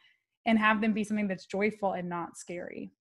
and 0.47 0.57
have 0.57 0.81
them 0.81 0.93
be 0.93 1.03
something 1.03 1.27
that's 1.27 1.45
joyful 1.45 1.95
and 1.95 2.09
not 2.09 2.37
scary. 2.37 2.93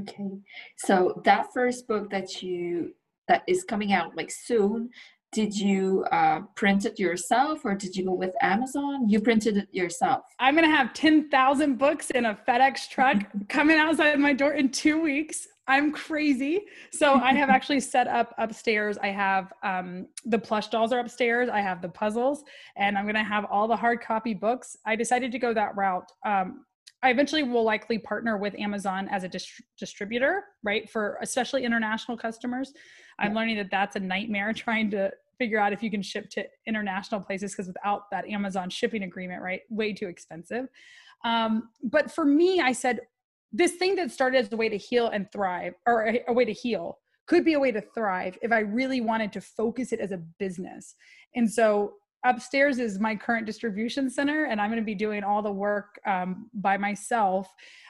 Okay. 0.00 0.30
So 0.76 1.22
that 1.24 1.46
first 1.54 1.86
book 1.86 2.10
that 2.10 2.42
you 2.42 2.96
that 3.28 3.42
is 3.46 3.62
coming 3.62 3.92
out 3.92 4.16
like 4.16 4.32
soon 4.32 4.90
did 5.30 5.56
you 5.56 6.04
uh, 6.10 6.40
print 6.56 6.84
it 6.84 6.98
yourself 6.98 7.60
or 7.64 7.76
did 7.76 7.94
you 7.94 8.06
go 8.06 8.14
with 8.14 8.34
amazon? 8.42 9.08
You 9.08 9.20
printed 9.20 9.56
it 9.56 9.68
yourself. 9.70 10.22
I'm 10.40 10.56
going 10.56 10.68
to 10.68 10.76
have 10.76 10.94
10000 10.94 11.78
books 11.78 12.10
in 12.10 12.24
a 12.24 12.36
fedex 12.48 12.88
truck 12.88 13.18
coming 13.48 13.78
outside 13.78 14.18
my 14.18 14.32
door 14.32 14.54
in 14.54 14.70
two 14.70 15.00
weeks 15.00 15.46
I'm 15.68 15.92
crazy. 15.92 16.66
So 16.92 17.14
I 17.14 17.32
have 17.34 17.48
actually 17.56 17.80
set 17.80 18.06
up 18.06 18.34
upstairs. 18.38 18.98
I 18.98 19.08
have 19.08 19.52
um, 19.62 20.06
the 20.24 20.38
plush 20.38 20.68
dolls 20.68 20.92
are 20.92 21.00
upstairs. 21.00 21.48
I 21.48 21.60
have 21.60 21.82
the 21.82 21.88
puzzles, 21.88 22.44
and 22.76 22.96
I'm 22.96 23.04
going 23.04 23.16
to 23.16 23.24
have 23.24 23.44
all 23.50 23.66
the 23.66 23.76
hard 23.76 24.00
copy 24.00 24.34
books. 24.34 24.76
I 24.86 24.96
decided 24.96 25.32
to 25.32 25.38
go 25.38 25.52
that 25.54 25.76
route. 25.76 26.10
Um, 26.24 26.64
I 27.02 27.10
eventually 27.10 27.42
will 27.42 27.64
likely 27.64 27.98
partner 27.98 28.36
with 28.36 28.54
Amazon 28.58 29.08
as 29.10 29.22
a 29.22 29.28
dist- 29.28 29.62
distributor, 29.78 30.44
right? 30.62 30.88
For 30.88 31.18
especially 31.20 31.64
international 31.64 32.16
customers. 32.16 32.72
I'm 33.18 33.32
yeah. 33.32 33.38
learning 33.38 33.56
that 33.58 33.70
that's 33.70 33.96
a 33.96 34.00
nightmare 34.00 34.52
trying 34.54 34.90
to 34.92 35.12
figure 35.38 35.58
out 35.58 35.72
if 35.72 35.82
you 35.82 35.90
can 35.90 36.02
ship 36.02 36.30
to 36.30 36.44
international 36.66 37.20
places 37.20 37.52
because 37.52 37.66
without 37.66 38.10
that 38.10 38.26
Amazon 38.26 38.70
shipping 38.70 39.02
agreement, 39.02 39.42
right? 39.42 39.60
Way 39.68 39.92
too 39.92 40.08
expensive. 40.08 40.66
Um, 41.24 41.70
but 41.82 42.10
for 42.10 42.24
me, 42.24 42.60
I 42.60 42.72
said, 42.72 43.00
this 43.56 43.72
thing 43.72 43.94
that 43.96 44.10
started 44.10 44.38
as 44.38 44.52
a 44.52 44.56
way 44.56 44.68
to 44.68 44.76
heal 44.76 45.08
and 45.08 45.30
thrive 45.32 45.74
or 45.86 46.06
a, 46.06 46.22
a 46.28 46.32
way 46.32 46.44
to 46.44 46.52
heal 46.52 46.98
could 47.26 47.44
be 47.44 47.54
a 47.54 47.60
way 47.60 47.72
to 47.72 47.82
thrive 47.94 48.38
if 48.42 48.52
I 48.52 48.60
really 48.60 49.00
wanted 49.00 49.32
to 49.32 49.40
focus 49.40 49.92
it 49.92 50.00
as 50.00 50.12
a 50.12 50.18
business. 50.38 50.94
And 51.34 51.50
so 51.50 51.94
upstairs 52.24 52.78
is 52.78 52.98
my 52.98 53.14
current 53.16 53.46
distribution 53.46 54.10
center, 54.10 54.44
and 54.44 54.60
I'm 54.60 54.70
going 54.70 54.82
to 54.82 54.86
be 54.86 54.94
doing 54.94 55.24
all 55.24 55.42
the 55.42 55.50
work 55.50 55.98
um, 56.06 56.50
by 56.54 56.76
myself 56.76 57.48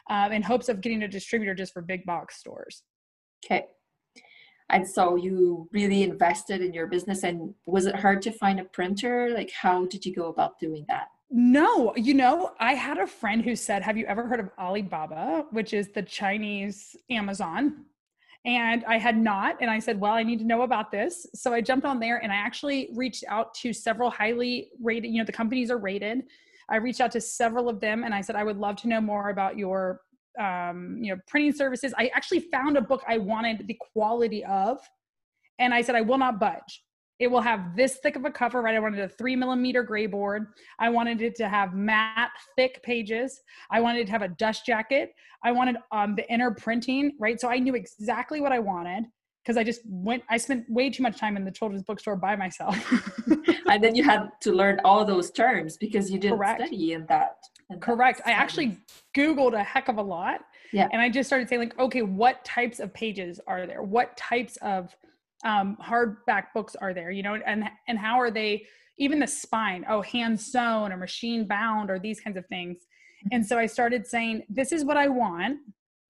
um, 0.09 0.33
in 0.33 0.43
hopes 0.43 0.69
of 0.69 0.81
getting 0.81 1.03
a 1.03 1.09
distributor 1.09 1.55
just 1.55 1.73
for 1.73 1.83
big 1.83 2.05
box 2.07 2.39
stores. 2.39 2.83
Okay. 3.45 3.67
And 4.71 4.89
so 4.89 5.17
you 5.17 5.69
really 5.73 6.03
invested 6.03 6.61
in 6.61 6.73
your 6.73 6.87
business, 6.87 7.23
and 7.23 7.55
was 7.67 7.87
it 7.87 7.95
hard 7.95 8.23
to 8.23 8.33
find 8.33 8.59
a 8.59 8.65
printer? 8.65 9.31
Like, 9.31 9.53
how 9.53 9.87
did 9.87 10.05
you 10.05 10.15
go 10.15 10.29
about 10.29 10.59
doing 10.59 10.85
that? 10.89 11.09
No, 11.29 11.93
you 11.97 12.15
know, 12.15 12.53
I 12.61 12.75
had 12.75 12.99
a 12.99 13.07
friend 13.07 13.43
who 13.45 13.57
said, 13.57 13.83
Have 13.83 13.97
you 13.97 14.07
ever 14.07 14.27
heard 14.27 14.41
of 14.41 14.51
Alibaba, 14.59 15.47
which 15.51 15.73
is 15.73 15.89
the 15.89 16.03
Chinese 16.03 16.95
Amazon? 17.11 17.85
And 18.45 18.85
I 18.85 18.99
had 18.99 19.19
not. 19.19 19.57
And 19.61 19.69
I 19.69 19.81
said, 19.81 20.01
Well, 20.01 20.13
I 20.13 20.23
need 20.23 20.39
to 20.39 20.45
know 20.45 20.63
about 20.63 20.93
this. 20.93 21.27
So 21.35 21.53
I 21.53 21.61
jumped 21.61 21.85
on 21.85 21.99
there 21.99 22.23
and 22.23 22.33
I 22.33 22.37
actually 22.37 22.91
reached 22.95 23.25
out 23.29 23.55
to 23.55 23.73
several 23.73 24.09
highly 24.09 24.71
rated, 24.81 25.11
you 25.11 25.19
know, 25.19 25.25
the 25.25 25.33
companies 25.33 25.69
are 25.71 25.79
rated. 25.79 26.23
I 26.69 26.77
reached 26.77 27.01
out 27.01 27.11
to 27.13 27.21
several 27.21 27.69
of 27.69 27.81
them 27.81 28.05
and 28.05 28.15
I 28.15 28.21
said, 28.21 28.37
I 28.37 28.45
would 28.45 28.59
love 28.59 28.77
to 28.77 28.89
know 28.89 29.01
more 29.01 29.31
about 29.31 29.59
your, 29.59 30.03
um, 30.39 30.99
you 31.01 31.13
know, 31.13 31.21
printing 31.27 31.53
services. 31.53 31.93
I 31.99 32.11
actually 32.15 32.41
found 32.41 32.77
a 32.77 32.81
book 32.81 33.03
I 33.09 33.19
wanted 33.19 33.67
the 33.67 33.79
quality 33.93 34.45
of. 34.45 34.79
And 35.59 35.75
I 35.75 35.81
said, 35.81 35.97
I 35.97 36.03
will 36.03 36.19
not 36.19 36.39
budge. 36.39 36.83
It 37.19 37.31
will 37.31 37.41
have 37.41 37.75
this 37.75 37.97
thick 37.97 38.17
of 38.17 38.25
a 38.25 38.31
cover, 38.31 38.61
right? 38.61 38.75
I 38.75 38.79
wanted 38.79 39.01
a 39.01 39.09
three 39.09 39.37
millimeter 39.37 39.83
gray 39.83 40.07
board. 40.07 40.49
I 40.79 40.91
wanted 40.91 41.23
it 41.23 41.35
to 41.37 41.49
have 41.49 41.75
matte, 41.75 42.31
thick 42.57 42.83
pages. 42.83 43.41
I 43.71 43.81
wanted 43.81 44.01
it 44.01 44.07
to 44.07 44.13
have 44.13 44.23
a 44.23 44.29
dust 44.29 44.67
jacket. 44.67 45.15
I 45.43 45.53
wanted 45.53 45.77
um, 45.93 46.15
the 46.15 46.31
inner 46.31 46.51
printing, 46.51 47.13
right? 47.19 47.41
So 47.41 47.49
I 47.49 47.59
knew 47.59 47.75
exactly 47.75 48.41
what 48.41 48.53
I 48.53 48.59
wanted 48.59 49.05
because 49.43 49.57
I 49.57 49.65
just 49.65 49.81
went, 49.87 50.25
I 50.29 50.37
spent 50.37 50.69
way 50.69 50.91
too 50.91 51.05
much 51.05 51.19
time 51.19 51.37
in 51.37 51.45
the 51.45 51.53
children's 51.53 51.85
bookstore 51.85 52.17
by 52.17 52.35
myself. 52.35 52.77
and 53.69 53.83
then 53.83 53.95
you 53.95 54.03
had 54.03 54.29
to 54.41 54.53
learn 54.53 54.81
all 54.85 55.05
those 55.05 55.31
terms 55.31 55.77
because 55.77 56.11
you 56.11 56.19
didn't 56.19 56.37
Correct. 56.37 56.63
study 56.63 56.95
in 56.95 57.07
that. 57.07 57.37
In 57.71 57.79
Correct. 57.79 58.19
That 58.19 58.29
I 58.29 58.33
actually 58.33 58.77
Googled 59.17 59.55
a 59.55 59.63
heck 59.63 59.89
of 59.89 59.99
a 59.99 60.03
lot. 60.03 60.41
Yeah. 60.73 60.89
And 60.93 61.01
I 61.01 61.09
just 61.09 61.29
started 61.29 61.49
saying, 61.49 61.61
like, 61.61 61.79
okay, 61.79 62.03
what 62.03 62.45
types 62.45 62.81
of 62.81 62.93
pages 62.93 63.41
are 63.47 63.67
there? 63.67 63.83
What 63.83 64.17
types 64.17 64.57
of 64.59 64.95
um, 65.47 65.79
hardback 65.83 66.47
books 66.55 66.75
are 66.77 66.93
there 66.93 67.11
you 67.11 67.23
know 67.23 67.37
and 67.47 67.65
and 67.89 67.99
how 67.99 68.19
are 68.21 68.31
they 68.31 68.67
even 68.99 69.19
the 69.19 69.27
spine 69.27 69.85
oh 69.89 70.03
hand 70.03 70.41
sewn 70.41 70.93
or 70.93 70.97
machine 70.97 71.47
bound 71.47 71.91
or 71.91 71.99
these 71.99 72.21
kinds 72.21 72.37
of 72.37 72.47
things. 72.47 72.79
And 73.33 73.45
so 73.45 73.59
i 73.59 73.67
started 73.67 74.07
saying 74.07 74.43
this 74.49 74.73
is 74.73 74.85
what 74.85 74.97
i 74.97 75.09
want. 75.09 75.59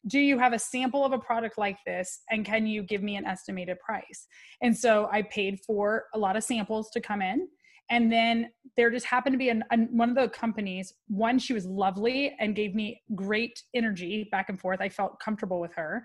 Do 0.06 0.20
you 0.20 0.38
have 0.38 0.52
a 0.52 0.58
sample 0.58 1.04
of 1.04 1.12
a 1.12 1.18
product 1.18 1.58
like 1.58 1.78
this 1.84 2.20
and 2.30 2.44
can 2.44 2.66
you 2.66 2.82
give 2.82 3.02
me 3.02 3.16
an 3.16 3.26
estimated 3.26 3.78
price? 3.80 4.26
And 4.62 4.76
so 4.76 5.08
i 5.12 5.22
paid 5.22 5.60
for 5.66 6.04
a 6.14 6.18
lot 6.18 6.36
of 6.36 6.44
samples 6.44 6.90
to 6.90 7.00
come 7.00 7.22
in 7.22 7.48
and 7.90 8.10
then 8.12 8.50
there 8.76 8.90
just 8.90 9.06
happened 9.06 9.32
to 9.32 9.38
be 9.38 9.48
an, 9.48 9.64
an, 9.70 9.88
one 9.92 10.10
of 10.10 10.16
the 10.16 10.28
companies 10.28 10.94
one 11.08 11.38
she 11.38 11.52
was 11.52 11.66
lovely 11.66 12.36
and 12.40 12.54
gave 12.54 12.74
me 12.74 13.00
great 13.14 13.62
energy 13.74 14.28
back 14.30 14.48
and 14.48 14.60
forth 14.60 14.80
i 14.80 14.88
felt 14.88 15.18
comfortable 15.20 15.60
with 15.60 15.72
her 15.74 16.04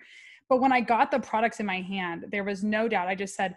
but 0.51 0.59
when 0.59 0.73
I 0.73 0.81
got 0.81 1.11
the 1.11 1.19
products 1.19 1.61
in 1.61 1.65
my 1.65 1.79
hand, 1.79 2.25
there 2.29 2.43
was 2.43 2.61
no 2.61 2.89
doubt. 2.89 3.07
I 3.07 3.15
just 3.15 3.35
said, 3.35 3.55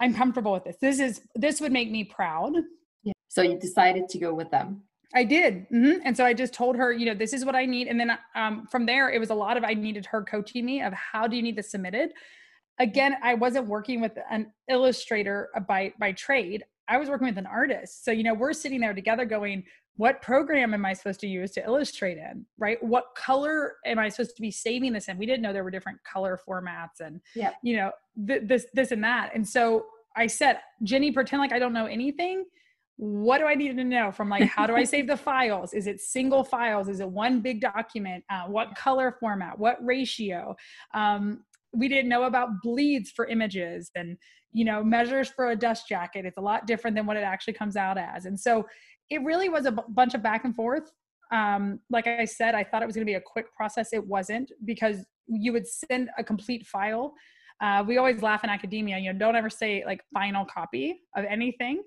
I'm 0.00 0.14
comfortable 0.14 0.54
with 0.54 0.64
this. 0.64 0.76
This 0.80 1.00
is 1.00 1.20
this 1.34 1.60
would 1.60 1.70
make 1.70 1.90
me 1.90 2.02
proud. 2.02 2.54
Yeah. 3.02 3.12
So 3.28 3.42
you 3.42 3.58
decided 3.58 4.08
to 4.08 4.18
go 4.18 4.32
with 4.32 4.50
them. 4.50 4.84
I 5.14 5.24
did. 5.24 5.68
Mm-hmm. 5.68 6.00
And 6.06 6.16
so 6.16 6.24
I 6.24 6.32
just 6.32 6.54
told 6.54 6.76
her, 6.76 6.94
you 6.94 7.04
know, 7.04 7.14
this 7.14 7.34
is 7.34 7.44
what 7.44 7.54
I 7.54 7.66
need. 7.66 7.88
And 7.88 8.00
then 8.00 8.18
um, 8.34 8.66
from 8.70 8.86
there, 8.86 9.10
it 9.10 9.18
was 9.18 9.28
a 9.28 9.34
lot 9.34 9.58
of 9.58 9.64
I 9.64 9.74
needed 9.74 10.06
her 10.06 10.22
coaching 10.22 10.64
me 10.64 10.80
of 10.80 10.94
how 10.94 11.26
do 11.26 11.36
you 11.36 11.42
need 11.42 11.56
this 11.56 11.72
submitted. 11.72 12.12
Again, 12.80 13.16
I 13.22 13.34
wasn't 13.34 13.66
working 13.66 14.00
with 14.00 14.12
an 14.30 14.50
illustrator 14.70 15.50
by 15.68 15.92
by 16.00 16.12
trade. 16.12 16.64
I 16.88 16.96
was 16.96 17.08
working 17.08 17.26
with 17.26 17.38
an 17.38 17.46
artist. 17.46 18.04
So, 18.04 18.10
you 18.10 18.22
know, 18.22 18.34
we're 18.34 18.52
sitting 18.52 18.80
there 18.80 18.94
together 18.94 19.24
going, 19.24 19.64
what 19.96 20.22
program 20.22 20.74
am 20.74 20.86
I 20.86 20.92
supposed 20.92 21.20
to 21.20 21.26
use 21.26 21.50
to 21.52 21.64
illustrate 21.64 22.18
in, 22.18 22.46
right? 22.56 22.82
What 22.82 23.06
color 23.16 23.76
am 23.84 23.98
I 23.98 24.08
supposed 24.08 24.36
to 24.36 24.42
be 24.42 24.50
saving 24.50 24.92
this 24.92 25.08
in? 25.08 25.18
We 25.18 25.26
didn't 25.26 25.42
know 25.42 25.52
there 25.52 25.64
were 25.64 25.70
different 25.72 25.98
color 26.04 26.38
formats 26.48 27.00
and, 27.00 27.20
yeah. 27.34 27.50
you 27.62 27.76
know, 27.76 27.90
th- 28.26 28.42
this, 28.44 28.66
this 28.74 28.92
and 28.92 29.02
that. 29.04 29.32
And 29.34 29.46
so 29.46 29.86
I 30.16 30.28
said, 30.28 30.60
Jenny, 30.82 31.12
pretend 31.12 31.40
like 31.40 31.52
I 31.52 31.58
don't 31.58 31.72
know 31.72 31.86
anything. 31.86 32.44
What 32.96 33.38
do 33.38 33.46
I 33.46 33.54
need 33.54 33.76
to 33.76 33.84
know 33.84 34.10
from 34.10 34.28
like, 34.28 34.44
how 34.44 34.66
do 34.66 34.74
I 34.74 34.84
save 34.84 35.08
the 35.08 35.16
files? 35.16 35.74
Is 35.74 35.86
it 35.86 36.00
single 36.00 36.44
files? 36.44 36.88
Is 36.88 37.00
it 37.00 37.08
one 37.08 37.40
big 37.40 37.60
document? 37.60 38.24
Uh, 38.30 38.44
what 38.44 38.74
color 38.76 39.16
format? 39.20 39.58
What 39.58 39.84
ratio? 39.84 40.56
Um, 40.94 41.44
we 41.72 41.88
didn't 41.88 42.08
know 42.08 42.24
about 42.24 42.62
bleeds 42.62 43.10
for 43.10 43.26
images 43.26 43.90
and, 43.94 44.16
you 44.52 44.64
know, 44.64 44.82
measures 44.82 45.28
for 45.28 45.50
a 45.50 45.56
dust 45.56 45.88
jacket. 45.88 46.24
It's 46.24 46.38
a 46.38 46.42
lot 46.42 46.66
different 46.66 46.96
than 46.96 47.06
what 47.06 47.16
it 47.16 47.22
actually 47.22 47.54
comes 47.54 47.76
out 47.76 47.98
as. 47.98 48.24
And 48.24 48.38
so 48.38 48.66
it 49.10 49.22
really 49.22 49.48
was 49.48 49.66
a 49.66 49.72
b- 49.72 49.82
bunch 49.88 50.14
of 50.14 50.22
back 50.22 50.44
and 50.44 50.54
forth. 50.54 50.90
Um, 51.32 51.80
like 51.90 52.06
I 52.06 52.24
said, 52.24 52.54
I 52.54 52.64
thought 52.64 52.82
it 52.82 52.86
was 52.86 52.94
going 52.94 53.06
to 53.06 53.10
be 53.10 53.16
a 53.16 53.20
quick 53.20 53.54
process. 53.54 53.92
It 53.92 54.06
wasn't 54.06 54.50
because 54.64 55.04
you 55.26 55.52
would 55.52 55.66
send 55.66 56.08
a 56.16 56.24
complete 56.24 56.66
file. 56.66 57.12
Uh, 57.60 57.84
we 57.86 57.98
always 57.98 58.22
laugh 58.22 58.44
in 58.44 58.50
academia, 58.50 58.98
you 58.98 59.12
know, 59.12 59.18
don't 59.18 59.36
ever 59.36 59.50
say 59.50 59.82
like 59.84 60.00
final 60.14 60.44
copy 60.44 61.00
of 61.16 61.24
anything 61.24 61.82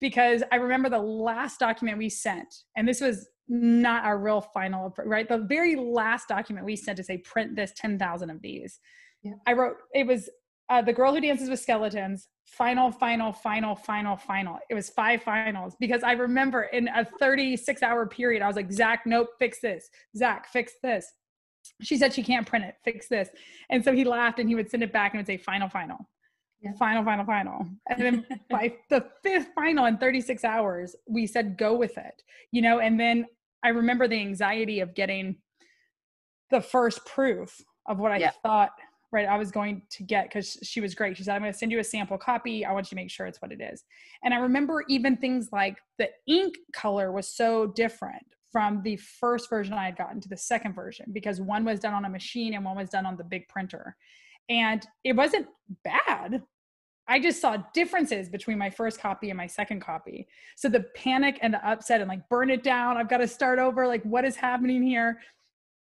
because 0.00 0.42
I 0.52 0.56
remember 0.56 0.90
the 0.90 0.98
last 0.98 1.58
document 1.58 1.96
we 1.96 2.10
sent, 2.10 2.54
and 2.76 2.86
this 2.86 3.00
was 3.00 3.26
not 3.48 4.04
our 4.04 4.18
real 4.18 4.40
final, 4.40 4.94
right? 5.04 5.28
The 5.28 5.38
very 5.38 5.76
last 5.76 6.28
document 6.28 6.66
we 6.66 6.76
sent 6.76 6.98
to 6.98 7.04
say 7.04 7.18
print 7.18 7.56
this 7.56 7.72
10,000 7.76 8.30
of 8.30 8.42
these. 8.42 8.80
Yeah. 9.22 9.32
I 9.46 9.54
wrote, 9.54 9.76
it 9.94 10.06
was 10.06 10.28
uh, 10.68 10.82
The 10.82 10.92
Girl 10.92 11.14
Who 11.14 11.20
Dances 11.20 11.50
with 11.50 11.60
Skeletons, 11.60 12.28
final, 12.46 12.90
final, 12.90 13.32
final, 13.32 13.74
final, 13.74 14.16
final. 14.16 14.58
It 14.70 14.74
was 14.74 14.90
five 14.90 15.22
finals 15.22 15.76
because 15.78 16.02
I 16.02 16.12
remember 16.12 16.64
in 16.64 16.88
a 16.88 17.04
36 17.18 17.82
hour 17.82 18.06
period, 18.06 18.42
I 18.42 18.46
was 18.46 18.56
like, 18.56 18.72
Zach, 18.72 19.02
nope, 19.06 19.28
fix 19.38 19.60
this. 19.60 19.88
Zach, 20.16 20.48
fix 20.48 20.72
this. 20.82 21.06
She 21.82 21.96
said 21.96 22.12
she 22.12 22.22
can't 22.22 22.46
print 22.46 22.64
it, 22.64 22.76
fix 22.84 23.08
this. 23.08 23.28
And 23.70 23.82
so 23.82 23.92
he 23.92 24.04
laughed 24.04 24.38
and 24.38 24.48
he 24.48 24.54
would 24.54 24.70
send 24.70 24.82
it 24.82 24.92
back 24.92 25.12
and 25.12 25.18
would 25.18 25.26
say, 25.26 25.36
final, 25.36 25.68
final. 25.68 25.98
Yeah. 26.60 26.72
Final, 26.78 27.04
final, 27.04 27.24
final. 27.24 27.66
And 27.88 28.00
then 28.00 28.26
by 28.50 28.74
the 28.88 29.04
fifth 29.22 29.48
final 29.54 29.84
in 29.86 29.98
36 29.98 30.44
hours, 30.44 30.96
we 31.06 31.26
said, 31.26 31.58
go 31.58 31.76
with 31.76 31.98
it, 31.98 32.22
you 32.52 32.62
know? 32.62 32.80
And 32.80 32.98
then 32.98 33.26
I 33.62 33.68
remember 33.68 34.08
the 34.08 34.20
anxiety 34.20 34.80
of 34.80 34.94
getting 34.94 35.36
the 36.50 36.60
first 36.60 37.04
proof 37.04 37.60
of 37.86 37.98
what 37.98 38.12
I 38.12 38.18
yeah. 38.18 38.30
thought 38.42 38.70
right 39.14 39.26
i 39.26 39.38
was 39.38 39.50
going 39.50 39.80
to 39.90 40.02
get 40.02 40.24
because 40.24 40.58
she 40.62 40.80
was 40.80 40.94
great. 40.94 41.16
She 41.16 41.22
said 41.22 41.34
i'm 41.34 41.40
going 41.40 41.52
to 41.52 41.58
send 41.58 41.72
you 41.72 41.78
a 41.78 41.84
sample 41.84 42.18
copy. 42.18 42.64
I 42.64 42.72
want 42.72 42.86
you 42.86 42.90
to 42.90 42.96
make 42.96 43.10
sure 43.10 43.26
it's 43.26 43.40
what 43.40 43.52
it 43.52 43.60
is. 43.60 43.84
And 44.22 44.34
i 44.34 44.38
remember 44.38 44.84
even 44.88 45.16
things 45.16 45.48
like 45.52 45.78
the 45.98 46.10
ink 46.26 46.56
color 46.74 47.12
was 47.12 47.28
so 47.28 47.68
different 47.68 48.26
from 48.52 48.82
the 48.82 48.96
first 48.96 49.48
version 49.48 49.74
i 49.74 49.86
had 49.86 49.96
gotten 49.96 50.20
to 50.20 50.28
the 50.28 50.36
second 50.36 50.74
version 50.74 51.06
because 51.12 51.40
one 51.40 51.64
was 51.64 51.80
done 51.80 51.94
on 51.94 52.04
a 52.04 52.10
machine 52.10 52.54
and 52.54 52.64
one 52.64 52.76
was 52.76 52.90
done 52.90 53.06
on 53.06 53.16
the 53.16 53.24
big 53.24 53.48
printer. 53.48 53.96
And 54.48 54.86
it 55.04 55.14
wasn't 55.14 55.46
bad. 55.84 56.42
I 57.06 57.20
just 57.20 57.40
saw 57.40 57.58
differences 57.74 58.28
between 58.28 58.58
my 58.58 58.70
first 58.70 58.98
copy 58.98 59.30
and 59.30 59.36
my 59.36 59.46
second 59.46 59.80
copy. 59.80 60.26
So 60.56 60.68
the 60.68 60.84
panic 60.94 61.38
and 61.42 61.52
the 61.52 61.66
upset 61.66 62.00
and 62.00 62.08
like 62.08 62.28
burn 62.28 62.50
it 62.50 62.62
down, 62.62 62.96
I've 62.96 63.10
got 63.10 63.18
to 63.18 63.28
start 63.28 63.58
over, 63.58 63.86
like 63.86 64.02
what 64.04 64.24
is 64.24 64.36
happening 64.36 64.82
here? 64.82 65.20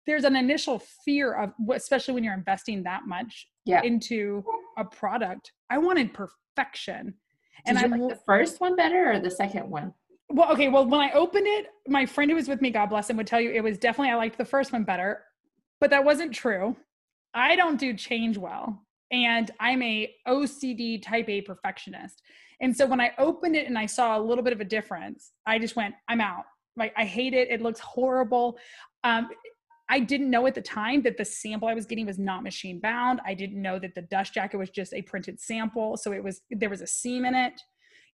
There's 0.09 0.25
an 0.25 0.37
initial 0.37 0.79
fear 1.05 1.35
of 1.35 1.53
especially 1.71 2.15
when 2.15 2.25
you're 2.25 2.35
investing 2.35 2.83
that 2.83 3.03
much 3.07 3.47
yeah. 3.67 3.83
into 3.83 4.43
a 4.79 4.85
product. 4.85 5.53
I 5.69 5.77
wanted 5.77 6.15
perfection. 6.15 7.15
Did 7.67 7.77
and 7.77 7.79
i 7.79 7.87
like 7.87 8.09
the 8.09 8.21
first 8.25 8.61
one 8.61 8.75
better 8.75 9.13
or 9.13 9.21
the 9.21 9.31
second 9.31 9.69
one? 9.69 9.93
Well 10.31 10.51
okay 10.53 10.69
well 10.69 10.87
when 10.87 11.01
i 11.01 11.11
opened 11.13 11.47
it 11.47 11.67
my 11.87 12.07
friend 12.07 12.31
who 12.31 12.37
was 12.37 12.49
with 12.49 12.63
me 12.63 12.71
god 12.71 12.87
bless 12.87 13.11
him 13.11 13.17
would 13.17 13.27
tell 13.27 13.41
you 13.41 13.51
it 13.51 13.63
was 13.63 13.79
definitely 13.79 14.13
i 14.13 14.15
liked 14.15 14.39
the 14.39 14.45
first 14.45 14.73
one 14.73 14.85
better 14.85 15.25
but 15.81 15.91
that 15.91 16.05
wasn't 16.05 16.35
true. 16.35 16.77
I 17.35 17.55
don't 17.55 17.79
do 17.79 17.95
change 17.95 18.39
well 18.39 18.85
and 19.11 19.51
i'm 19.61 19.83
a 19.83 20.15
ocd 20.27 21.03
type 21.03 21.29
a 21.29 21.43
perfectionist. 21.43 22.23
And 22.61 22.75
so 22.75 22.87
when 22.87 23.01
i 23.01 23.13
opened 23.19 23.57
it 23.57 23.67
and 23.67 23.79
i 23.79 23.87
saw 23.87 24.19
a 24.19 24.23
little 24.23 24.45
bit 24.45 24.53
of 24.55 24.61
a 24.61 24.65
difference 24.65 25.33
i 25.47 25.59
just 25.59 25.77
went 25.77 25.95
i'm 26.09 26.21
out. 26.21 26.45
Like 26.77 26.95
i 26.97 27.05
hate 27.05 27.35
it. 27.35 27.51
It 27.51 27.61
looks 27.61 27.81
horrible. 27.81 28.57
Um, 29.05 29.29
I 29.89 30.01
didn't 30.01 30.31
know 30.31 30.47
at 30.47 30.55
the 30.55 30.63
time 30.63 31.03
that 31.03 31.17
the 31.17 31.25
sample 31.25 31.69
I 31.69 31.75
was 31.75 31.87
getting 31.87 32.07
was 32.07 32.19
not 32.19 32.43
machine 32.43 32.79
bound. 32.79 33.21
I 33.25 33.35
didn't 33.35 33.61
know 33.61 33.79
that 33.79 33.95
the 33.95 34.03
dust 34.03 34.35
jacket 34.35 34.59
was 34.59 34.71
just 34.71 34.93
a 34.93 35.03
printed 35.03 35.41
sample. 35.41 35.97
So 35.97 36.13
it 36.13 36.23
was, 36.23 36.43
there 36.51 36.69
was 36.69 36.83
a 36.83 36.87
seam 36.87 37.25
in 37.25 37.35
it, 37.35 37.61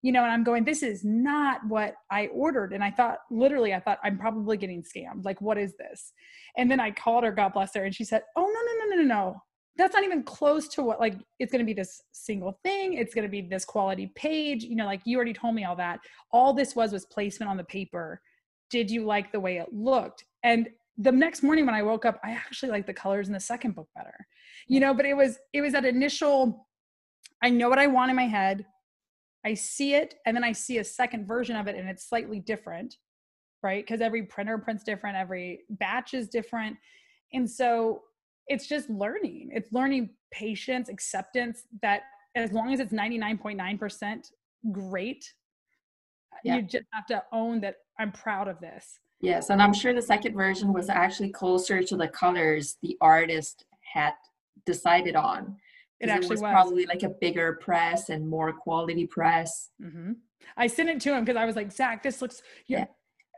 you 0.03 0.13
know, 0.13 0.23
and 0.23 0.31
I'm 0.31 0.45
going, 0.45 0.65
this 0.65 0.83
is 0.83 1.03
not 1.05 1.61
what 1.67 1.95
I 2.11 2.27
ordered. 2.29 2.73
And 2.73 2.85
I 2.85 2.91
thought, 2.91 3.19
literally, 3.31 3.75
I 3.75 3.81
thought, 3.81 3.99
I'm 4.05 4.19
probably 4.19 4.57
getting 4.57 4.83
scammed. 4.83 5.25
Like, 5.25 5.41
what 5.41 5.59
is 5.59 5.75
this? 5.77 6.13
And 6.57 6.71
then 6.71 6.79
I 6.79 6.91
called 6.91 7.25
her, 7.25 7.33
God 7.33 7.55
bless 7.55 7.75
her, 7.75 7.85
and 7.85 7.95
she 7.95 8.05
said, 8.05 8.23
oh, 8.37 8.43
no, 8.43 8.47
no, 8.47 8.85
no, 8.85 8.97
no, 8.97 9.03
no, 9.03 9.15
no. 9.15 9.37
That's 9.77 9.95
not 9.95 10.05
even 10.05 10.23
close 10.23 10.69
to 10.69 10.83
what, 10.85 11.01
like, 11.01 11.17
it's 11.41 11.51
going 11.51 11.65
to 11.65 11.67
be 11.67 11.75
this 11.75 12.01
single 12.13 12.61
thing. 12.63 12.93
It's 12.93 13.13
going 13.13 13.25
to 13.25 13.31
be 13.31 13.41
this 13.41 13.65
quality 13.65 14.13
page. 14.15 14.63
You 14.63 14.77
know, 14.77 14.85
like, 14.85 15.01
you 15.05 15.17
already 15.17 15.33
told 15.33 15.57
me 15.57 15.65
all 15.65 15.75
that. 15.75 15.99
All 16.31 16.55
this 16.55 16.77
was 16.77 16.93
was 16.93 17.07
placement 17.07 17.51
on 17.51 17.57
the 17.57 17.65
paper. 17.65 18.21
Did 18.71 18.89
you 18.89 19.05
like 19.05 19.33
the 19.33 19.41
way 19.41 19.57
it 19.57 19.73
looked? 19.73 20.25
And 20.45 20.69
the 20.97 21.13
next 21.13 21.43
morning 21.43 21.67
when 21.67 21.75
I 21.75 21.83
woke 21.83 22.05
up, 22.05 22.21
I 22.23 22.33
actually 22.33 22.71
liked 22.71 22.87
the 22.87 22.95
colors 22.95 23.27
in 23.27 23.33
the 23.33 23.41
second 23.41 23.75
book 23.75 23.89
better. 23.95 24.27
You 24.69 24.81
know, 24.81 24.95
but 24.95 25.07
it 25.07 25.15
was 25.15 25.39
it 25.53 25.61
was 25.61 25.73
that 25.73 25.85
initial 25.85 26.67
I 27.43 27.51
know 27.51 27.69
what 27.69 27.79
I 27.79 27.87
want 27.87 28.11
in 28.11 28.17
my 28.17 28.27
head. 28.27 28.65
I 29.45 29.55
see 29.55 29.95
it 29.95 30.15
and 30.25 30.35
then 30.35 30.45
I 30.45 30.53
see 30.53 30.79
a 30.79 30.85
second 30.85 31.27
version 31.27 31.57
of 31.57 31.67
it 31.67 31.77
and 31.77 31.89
it's 31.89 32.09
slightly 32.09 32.41
different, 32.41 32.97
right? 33.63 33.85
Because 33.85 34.01
every 34.01 34.23
printer 34.23 34.57
prints 34.57 34.83
different, 34.85 35.17
every 35.17 35.61
batch 35.69 36.15
is 36.15 36.29
different. 36.29 36.77
And 37.35 37.49
so 37.51 38.03
it's 38.47 38.67
just 38.67 38.89
learning. 38.89 39.51
It's 39.53 39.73
learning 39.73 40.11
patience, 40.33 40.89
acceptance 40.89 41.65
that 41.83 42.03
as 42.35 42.53
long 42.53 42.73
as 42.73 42.81
it's 42.81 42.93
99.9% 42.93 44.31
great, 44.73 45.31
yeah. 46.43 46.57
you 46.57 46.63
just 46.63 46.87
have 46.93 47.07
to 47.07 47.23
own 47.33 47.61
that 47.61 47.77
I'm 47.99 48.13
proud 48.13 48.49
of 48.49 48.59
this 48.61 48.99
Yes, 49.25 49.51
and 49.51 49.63
I'm 49.63 49.73
sure 49.73 49.95
the 49.95 50.03
second 50.03 50.35
version 50.35 50.73
was 50.73 50.89
actually 50.89 51.31
closer 51.31 51.83
to 51.83 51.97
the 51.97 52.09
colors 52.09 52.77
the 52.83 52.97
artist 53.01 53.65
had 53.93 54.13
decided 54.67 55.17
on. 55.17 55.57
It 56.01 56.09
actually 56.09 56.27
it 56.27 56.31
was, 56.31 56.43
was, 56.43 56.51
probably 56.51 56.87
like 56.87 57.03
a 57.03 57.09
bigger 57.09 57.59
press 57.63 58.11
and 58.11 58.29
more 58.29 58.53
quality 58.53 59.07
press. 59.07 59.71
Mm-hmm. 59.83 60.13
I 60.57 60.67
sent 60.67 60.91
it 60.91 61.01
to 61.01 61.15
him 61.15 61.25
because 61.25 61.39
I 61.39 61.47
was 61.47 61.57
like, 61.57 61.73
Zach, 61.73 62.03
this 62.03 62.21
looks. 62.21 62.43
Yeah. 62.67 62.85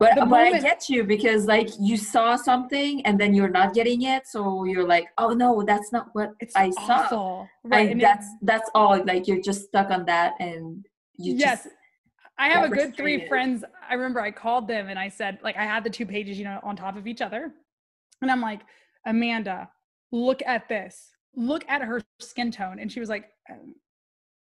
But, 0.00 0.16
but 0.16 0.28
moment- 0.28 0.56
I 0.56 0.60
get 0.60 0.88
you 0.88 1.04
because 1.04 1.46
like 1.46 1.70
you 1.80 1.96
saw 1.96 2.36
something 2.36 3.04
and 3.06 3.18
then 3.18 3.32
you're 3.32 3.48
not 3.48 3.72
getting 3.72 4.02
it, 4.02 4.26
so 4.26 4.64
you're 4.64 4.86
like, 4.86 5.06
oh 5.16 5.30
no, 5.30 5.62
that's 5.62 5.92
not 5.92 6.08
what 6.12 6.32
it's 6.40 6.54
I 6.56 6.68
awful. 6.78 7.08
saw. 7.08 7.46
Right, 7.64 7.90
and 7.92 8.00
that's 8.00 8.26
it, 8.26 8.32
that's 8.42 8.68
all. 8.74 9.02
Like 9.04 9.26
you're 9.26 9.40
just 9.40 9.66
stuck 9.68 9.90
on 9.90 10.04
that, 10.06 10.34
and 10.38 10.84
you 11.16 11.34
yes. 11.36 11.62
just 11.62 11.74
I 12.38 12.48
have 12.48 12.70
a 12.70 12.74
good 12.74 12.96
three 12.96 13.26
friends. 13.28 13.64
I 13.88 13.94
remember 13.94 14.20
I 14.20 14.30
called 14.30 14.68
them 14.68 14.88
and 14.88 14.98
I 14.98 15.08
said, 15.08 15.38
like, 15.42 15.56
I 15.56 15.64
had 15.64 15.84
the 15.84 15.90
two 15.90 16.04
pages, 16.04 16.38
you 16.38 16.44
know, 16.44 16.60
on 16.62 16.76
top 16.76 16.96
of 16.96 17.06
each 17.06 17.22
other. 17.22 17.52
And 18.20 18.30
I'm 18.30 18.40
like, 18.40 18.60
Amanda, 19.06 19.70
look 20.12 20.42
at 20.44 20.68
this. 20.68 21.10
Look 21.34 21.64
at 21.68 21.82
her 21.82 22.02
skin 22.20 22.50
tone. 22.50 22.78
And 22.78 22.92
she 22.92 23.00
was 23.00 23.08
like, 23.08 23.30
um, 23.50 23.74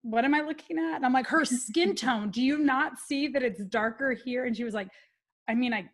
what 0.02 0.24
am 0.24 0.34
I 0.34 0.40
looking 0.40 0.78
at? 0.78 0.96
And 0.96 1.06
I'm 1.06 1.12
like, 1.12 1.26
her 1.26 1.44
skin 1.44 1.94
tone. 1.94 2.30
Do 2.30 2.42
you 2.42 2.58
not 2.58 2.98
see 2.98 3.28
that 3.28 3.42
it's 3.42 3.64
darker 3.64 4.12
here? 4.12 4.44
And 4.44 4.56
she 4.56 4.64
was 4.64 4.74
like, 4.74 4.88
I 5.48 5.54
mean, 5.54 5.72
I 5.72 5.88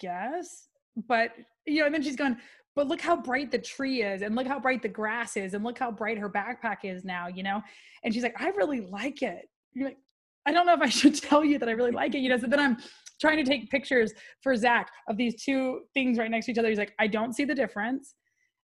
guess, 0.00 0.68
but 1.08 1.32
you 1.66 1.80
know, 1.80 1.86
and 1.86 1.94
then 1.94 2.02
she's 2.02 2.16
going, 2.16 2.36
but 2.74 2.88
look 2.88 3.00
how 3.00 3.16
bright 3.16 3.50
the 3.50 3.58
tree 3.58 4.02
is 4.02 4.22
and 4.22 4.34
look 4.34 4.46
how 4.46 4.58
bright 4.58 4.82
the 4.82 4.88
grass 4.88 5.36
is 5.36 5.54
and 5.54 5.62
look 5.62 5.78
how 5.78 5.90
bright 5.90 6.18
her 6.18 6.30
backpack 6.30 6.78
is 6.84 7.04
now, 7.04 7.26
you 7.28 7.42
know? 7.42 7.62
And 8.02 8.12
she's 8.12 8.22
like, 8.22 8.40
I 8.40 8.48
really 8.50 8.80
like 8.80 9.22
it. 9.22 9.48
You're 9.74 9.88
like, 9.88 9.98
I 10.46 10.52
don't 10.52 10.66
know 10.66 10.74
if 10.74 10.80
I 10.80 10.88
should 10.88 11.14
tell 11.22 11.44
you 11.44 11.58
that 11.58 11.68
I 11.68 11.72
really 11.72 11.90
like 11.90 12.14
it. 12.14 12.18
You 12.18 12.28
know, 12.30 12.36
so 12.36 12.46
then 12.46 12.60
I'm 12.60 12.76
trying 13.20 13.42
to 13.42 13.44
take 13.44 13.70
pictures 13.70 14.12
for 14.42 14.56
Zach 14.56 14.90
of 15.08 15.16
these 15.16 15.42
two 15.42 15.82
things 15.94 16.18
right 16.18 16.30
next 16.30 16.46
to 16.46 16.52
each 16.52 16.58
other. 16.58 16.68
He's 16.68 16.78
like, 16.78 16.94
I 16.98 17.06
don't 17.06 17.34
see 17.34 17.44
the 17.44 17.54
difference. 17.54 18.14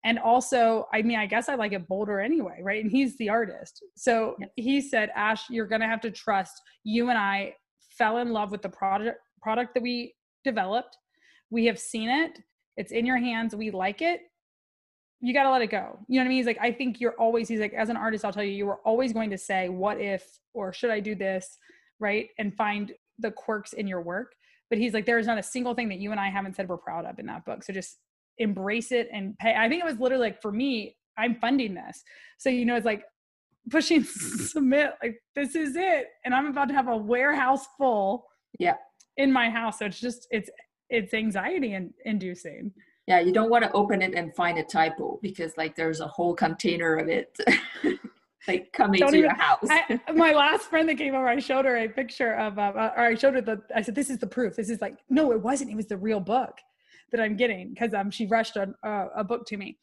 And 0.05 0.19
also, 0.19 0.89
I 0.93 1.03
mean, 1.03 1.19
I 1.19 1.27
guess 1.27 1.49
I 1.49 1.55
like 1.55 1.73
it 1.73 1.87
bolder 1.87 2.21
anyway, 2.21 2.59
right? 2.63 2.83
And 2.83 2.91
he's 2.91 3.17
the 3.19 3.29
artist. 3.29 3.85
So 3.97 4.37
he 4.57 4.81
said, 4.81 5.11
Ash, 5.15 5.45
you're 5.49 5.67
gonna 5.67 5.87
have 5.87 6.01
to 6.01 6.11
trust 6.11 6.61
you 6.85 7.09
and 7.09 7.19
I 7.19 7.55
fell 7.97 8.19
in 8.19 8.31
love 8.31 8.51
with 8.51 8.63
the 8.63 8.69
product 8.69 9.19
product 9.41 9.75
that 9.75 9.83
we 9.83 10.15
developed. 10.45 10.97
We 11.51 11.67
have 11.67 11.79
seen 11.79 12.09
it. 12.09 12.39
It's 12.77 12.93
in 12.93 13.07
your 13.07 13.19
hands. 13.19 13.55
We 13.55 13.71
like 13.71 14.03
it 14.03 14.23
you 15.23 15.33
got 15.33 15.45
to 15.45 15.51
let 15.53 15.63
it 15.63 15.71
go. 15.71 16.01
You 16.09 16.17
know 16.17 16.23
what 16.23 16.27
I 16.27 16.29
mean? 16.29 16.39
He's 16.39 16.47
like, 16.47 16.59
I 16.61 16.73
think 16.73 17.01
you're 17.01 17.15
always, 17.15 17.49
he's 17.49 17.61
like, 17.61 17.73
as 17.75 17.89
an 17.89 17.97
artist, 17.97 18.25
I'll 18.25 18.33
tell 18.33 18.43
you, 18.43 18.51
you 18.51 18.67
were 18.67 18.81
always 18.85 19.13
going 19.13 19.31
to 19.31 19.39
say, 19.39 19.69
what 19.69 20.01
if, 20.01 20.27
or 20.53 20.73
should 20.73 20.91
I 20.91 20.99
do 20.99 21.15
this? 21.15 21.59
Right. 22.01 22.29
And 22.39 22.55
find 22.57 22.93
the 23.21 23.31
quirks 23.31 23.73
in 23.73 23.87
your 23.87 24.03
work. 24.03 24.33
But 24.69 24.79
he's 24.79 24.93
like, 24.93 25.07
there 25.07 25.21
is 25.21 25.29
not 25.29 25.39
a 25.39 25.43
single 25.43 25.75
thing 25.75 25.89
that 25.91 26.01
you 26.01 26.11
and 26.11 26.19
I 26.19 26.29
haven't 26.29 26.57
said 26.57 26.69
we're 26.69 26.77
proud 26.77 27.05
of 27.05 27.21
in 27.21 27.27
that 27.27 27.45
book. 27.45 27.63
So 27.63 27.73
just 27.73 27.99
embrace 28.39 28.91
it 28.91 29.09
and 29.13 29.39
pay. 29.39 29.55
I 29.55 29.69
think 29.69 29.81
it 29.81 29.87
was 29.87 30.01
literally 30.01 30.27
like, 30.27 30.43
for 30.43 30.51
me, 30.51 30.97
I'm 31.17 31.37
funding 31.37 31.75
this. 31.75 32.03
So, 32.39 32.51
you 32.51 32.65
know, 32.65 32.75
it's 32.75 32.87
like 32.87 33.05
pushing 33.71 34.03
submit, 34.05 34.95
like, 35.01 35.23
this 35.37 35.55
is 35.55 35.77
it. 35.77 36.07
And 36.25 36.35
I'm 36.35 36.47
about 36.47 36.67
to 36.69 36.75
have 36.75 36.89
a 36.89 36.97
warehouse 36.97 37.65
full. 37.79 38.27
Yeah. 38.59 38.75
In 39.19 39.31
my 39.31 39.51
house. 39.51 39.79
So 39.79 39.87
it's 39.87 40.01
just, 40.01 40.27
it's, 40.33 40.51
it's 40.91 41.15
anxiety 41.15 41.79
inducing 42.05 42.73
yeah 43.07 43.21
you 43.21 43.33
don't 43.33 43.51
want 43.51 43.65
to 43.65 43.73
open 43.73 44.03
it 44.03 44.15
and 44.15 44.35
find 44.35 44.59
a 44.59 44.63
typo 44.63 45.19
because 45.23 45.57
like 45.57 45.75
there's 45.77 46.01
a 46.01 46.07
whole 46.07 46.35
container 46.35 46.97
of 46.97 47.09
it 47.09 47.37
like 48.49 48.73
coming 48.73 49.01
don't 49.01 49.13
to 49.13 49.19
even, 49.19 49.31
your 49.31 49.39
house 49.39 49.67
I, 49.69 50.01
my 50.15 50.33
last 50.33 50.69
friend 50.69 50.89
that 50.89 50.99
came 50.99 51.15
over 51.15 51.29
i 51.29 51.39
showed 51.39 51.65
her 51.65 51.77
a 51.77 51.89
picture 51.89 52.35
of 52.35 52.59
uh, 52.59 52.91
or 52.97 53.05
i 53.05 53.15
showed 53.15 53.35
her 53.35 53.41
the 53.41 53.61
i 53.75 53.83
said 53.83 53.95
this 53.95 54.11
is 54.11 54.19
the 54.19 54.27
proof 54.27 54.57
this 54.57 54.71
is 54.71 54.81
like 54.81 54.99
no 55.09 55.33
it 55.33 55.41
wasn't 55.41 55.71
it 55.71 55.77
was 55.77 55.87
the 55.87 55.97
real 55.97 56.21
book 56.21 56.59
that 57.11 57.21
i'm 57.21 57.37
getting 57.37 57.71
because 57.71 57.95
um 57.95 58.11
she 58.11 58.27
rushed 58.27 58.57
a, 58.57 58.73
uh, 58.85 59.09
a 59.17 59.25
book 59.25 59.47
to 59.47 59.57
me 59.57 59.79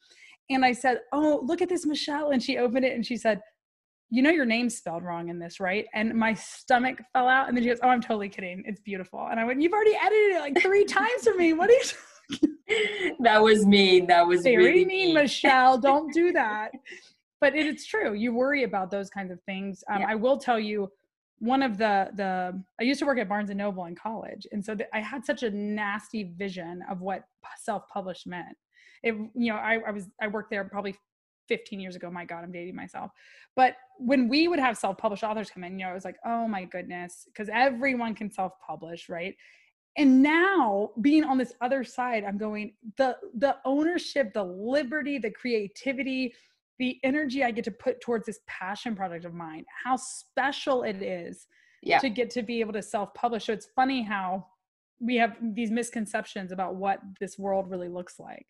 and 0.50 0.64
i 0.64 0.72
said 0.72 1.00
oh 1.12 1.40
look 1.44 1.62
at 1.62 1.68
this 1.68 1.86
michelle 1.86 2.30
and 2.30 2.42
she 2.42 2.58
opened 2.58 2.84
it 2.84 2.94
and 2.94 3.06
she 3.06 3.16
said 3.16 3.40
you 4.10 4.22
know 4.22 4.30
your 4.30 4.44
name's 4.44 4.76
spelled 4.76 5.04
wrong 5.04 5.28
in 5.28 5.38
this, 5.38 5.60
right? 5.60 5.86
And 5.94 6.14
my 6.14 6.34
stomach 6.34 7.00
fell 7.12 7.28
out. 7.28 7.46
And 7.46 7.56
then 7.56 7.62
she 7.62 7.70
goes, 7.70 7.78
Oh, 7.82 7.88
I'm 7.88 8.00
totally 8.00 8.28
kidding. 8.28 8.64
It's 8.66 8.80
beautiful. 8.80 9.28
And 9.30 9.38
I 9.38 9.44
went, 9.44 9.62
You've 9.62 9.72
already 9.72 9.94
edited 9.94 10.36
it 10.36 10.40
like 10.40 10.60
three 10.60 10.84
times 10.84 11.22
for 11.22 11.34
me. 11.34 11.52
What 11.52 11.70
are 11.70 11.74
you 11.74 11.82
that 13.20 13.42
was 13.42 13.66
mean. 13.66 14.06
That 14.06 14.26
was 14.26 14.42
very 14.42 14.56
really 14.56 14.84
mean, 14.84 15.06
mean, 15.08 15.14
Michelle. 15.14 15.78
Don't 15.80 16.12
do 16.12 16.32
that. 16.32 16.72
But 17.40 17.54
it, 17.54 17.66
it's 17.66 17.86
true. 17.86 18.14
You 18.14 18.34
worry 18.34 18.64
about 18.64 18.90
those 18.90 19.10
kinds 19.10 19.30
of 19.30 19.40
things. 19.42 19.82
Um, 19.90 20.02
yeah. 20.02 20.08
I 20.10 20.14
will 20.14 20.38
tell 20.38 20.58
you, 20.58 20.90
one 21.38 21.62
of 21.62 21.78
the 21.78 22.10
the 22.16 22.62
I 22.78 22.82
used 22.82 23.00
to 23.00 23.06
work 23.06 23.18
at 23.18 23.28
Barnes 23.28 23.50
and 23.50 23.58
Noble 23.58 23.86
in 23.86 23.94
college, 23.94 24.46
and 24.52 24.64
so 24.64 24.74
the, 24.74 24.94
I 24.94 25.00
had 25.00 25.24
such 25.24 25.42
a 25.42 25.50
nasty 25.50 26.24
vision 26.36 26.82
of 26.90 27.00
what 27.00 27.24
self 27.58 27.88
published 27.88 28.26
meant. 28.26 28.56
It 29.02 29.14
you 29.34 29.52
know 29.52 29.56
I, 29.56 29.80
I 29.86 29.90
was 29.90 30.06
I 30.20 30.26
worked 30.28 30.50
there 30.50 30.64
probably 30.64 30.94
15 31.50 31.80
years 31.80 31.96
ago. 31.96 32.10
My 32.10 32.24
God, 32.24 32.44
I'm 32.44 32.52
dating 32.52 32.76
myself. 32.76 33.10
But 33.56 33.74
when 33.98 34.28
we 34.28 34.48
would 34.48 34.60
have 34.60 34.78
self 34.78 34.96
published 34.96 35.24
authors 35.24 35.50
come 35.50 35.64
in, 35.64 35.78
you 35.78 35.84
know, 35.84 35.90
it 35.90 35.94
was 35.94 36.04
like, 36.04 36.16
oh 36.24 36.46
my 36.46 36.64
goodness, 36.64 37.26
because 37.26 37.50
everyone 37.52 38.14
can 38.14 38.30
self 38.30 38.52
publish, 38.66 39.08
right? 39.08 39.34
And 40.00 40.22
now 40.22 40.90
being 41.02 41.24
on 41.24 41.36
this 41.36 41.52
other 41.60 41.84
side 41.84 42.24
i'm 42.24 42.38
going 42.38 42.72
the 42.96 43.16
the 43.34 43.56
ownership 43.64 44.32
the 44.32 44.42
liberty 44.42 45.18
the 45.18 45.30
creativity 45.30 46.34
the 46.78 46.98
energy 47.04 47.44
i 47.44 47.50
get 47.50 47.64
to 47.64 47.70
put 47.70 48.00
towards 48.00 48.26
this 48.26 48.40
passion 48.46 48.96
project 48.96 49.24
of 49.24 49.34
mine 49.34 49.64
how 49.84 49.96
special 49.96 50.82
it 50.82 51.02
is 51.02 51.46
yeah. 51.82 51.98
to 51.98 52.08
get 52.08 52.30
to 52.30 52.42
be 52.42 52.60
able 52.60 52.72
to 52.72 52.82
self-publish 52.82 53.46
so 53.46 53.52
it's 53.52 53.68
funny 53.76 54.02
how 54.02 54.44
we 55.00 55.16
have 55.16 55.36
these 55.54 55.70
misconceptions 55.70 56.52
about 56.52 56.74
what 56.74 57.00
this 57.20 57.38
world 57.38 57.70
really 57.70 57.88
looks 57.88 58.18
like 58.18 58.46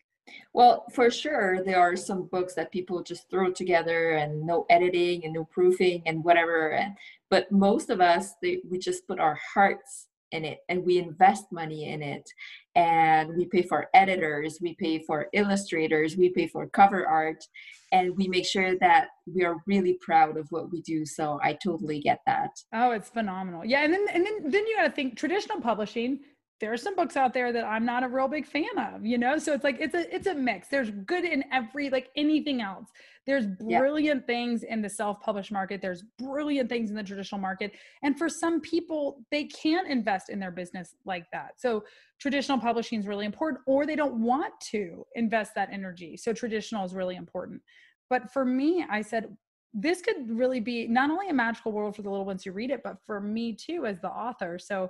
well 0.53 0.85
for 0.93 1.11
sure 1.11 1.63
there 1.63 1.79
are 1.79 1.95
some 1.95 2.27
books 2.27 2.53
that 2.53 2.71
people 2.71 3.03
just 3.03 3.29
throw 3.29 3.51
together 3.51 4.11
and 4.11 4.45
no 4.45 4.65
editing 4.69 5.25
and 5.25 5.33
no 5.33 5.43
proofing 5.45 6.01
and 6.05 6.23
whatever 6.23 6.71
and 6.73 6.95
but 7.29 7.51
most 7.51 7.89
of 7.89 7.99
us 7.99 8.35
they, 8.41 8.59
we 8.69 8.77
just 8.77 9.05
put 9.07 9.19
our 9.19 9.37
hearts 9.53 10.07
in 10.31 10.45
it 10.45 10.59
and 10.69 10.83
we 10.83 10.97
invest 10.97 11.45
money 11.51 11.89
in 11.89 12.01
it. 12.01 12.29
And 12.75 13.35
we 13.35 13.45
pay 13.45 13.63
for 13.63 13.89
editors 13.93 14.59
we 14.61 14.75
pay 14.75 14.99
for 14.99 15.27
illustrators 15.33 16.15
we 16.15 16.29
pay 16.29 16.47
for 16.47 16.67
cover 16.67 17.05
art 17.05 17.43
and 17.91 18.15
we 18.15 18.27
make 18.29 18.45
sure 18.45 18.77
that 18.79 19.07
we 19.25 19.43
are 19.43 19.57
really 19.67 19.97
proud 20.01 20.37
of 20.37 20.47
what 20.51 20.71
we 20.71 20.81
do. 20.81 21.05
So 21.05 21.39
i 21.43 21.53
totally 21.53 21.99
get 21.99 22.19
that. 22.25 22.51
Oh 22.73 22.91
it's 22.91 23.09
phenomenal. 23.09 23.65
Yeah 23.65 23.83
and 23.83 23.93
then 23.93 24.07
and 24.13 24.25
then 24.25 24.49
then 24.49 24.65
you 24.67 24.75
got 24.77 24.87
to 24.87 24.91
think 24.91 25.17
traditional 25.17 25.59
publishing 25.59 26.19
there 26.61 26.71
are 26.71 26.77
some 26.77 26.95
books 26.95 27.17
out 27.17 27.33
there 27.33 27.51
that 27.51 27.65
I'm 27.65 27.85
not 27.85 28.03
a 28.03 28.07
real 28.07 28.27
big 28.27 28.45
fan 28.45 28.77
of, 28.77 29.03
you 29.05 29.17
know? 29.17 29.37
So 29.39 29.51
it's 29.51 29.63
like 29.63 29.77
it's 29.79 29.95
a 29.95 30.15
it's 30.15 30.27
a 30.27 30.35
mix. 30.35 30.67
There's 30.69 30.91
good 30.91 31.25
in 31.25 31.43
every 31.51 31.89
like 31.89 32.09
anything 32.15 32.61
else. 32.61 32.87
There's 33.25 33.47
brilliant 33.47 34.21
yeah. 34.21 34.25
things 34.25 34.63
in 34.63 34.81
the 34.81 34.89
self-published 34.89 35.51
market. 35.51 35.81
There's 35.81 36.03
brilliant 36.17 36.69
things 36.69 36.89
in 36.89 36.95
the 36.95 37.03
traditional 37.03 37.41
market. 37.41 37.73
And 38.03 38.17
for 38.17 38.29
some 38.29 38.61
people, 38.61 39.23
they 39.31 39.45
can't 39.45 39.87
invest 39.87 40.29
in 40.29 40.39
their 40.39 40.51
business 40.51 40.95
like 41.05 41.25
that. 41.33 41.59
So 41.59 41.83
traditional 42.19 42.59
publishing 42.59 42.99
is 42.99 43.07
really 43.07 43.25
important 43.25 43.61
or 43.67 43.85
they 43.85 43.95
don't 43.95 44.21
want 44.21 44.53
to 44.71 45.05
invest 45.15 45.53
that 45.55 45.69
energy. 45.71 46.15
So 46.15 46.31
traditional 46.31 46.85
is 46.85 46.93
really 46.95 47.15
important. 47.15 47.61
But 48.09 48.31
for 48.31 48.45
me, 48.45 48.85
I 48.89 49.01
said 49.01 49.35
this 49.73 50.01
could 50.01 50.29
really 50.29 50.59
be 50.59 50.87
not 50.87 51.09
only 51.09 51.29
a 51.29 51.33
magical 51.33 51.71
world 51.71 51.95
for 51.95 52.01
the 52.01 52.09
little 52.09 52.25
ones 52.25 52.43
who 52.43 52.51
read 52.51 52.71
it, 52.71 52.81
but 52.83 52.97
for 53.05 53.21
me 53.21 53.53
too 53.55 53.85
as 53.85 53.99
the 54.01 54.09
author. 54.09 54.59
So 54.59 54.89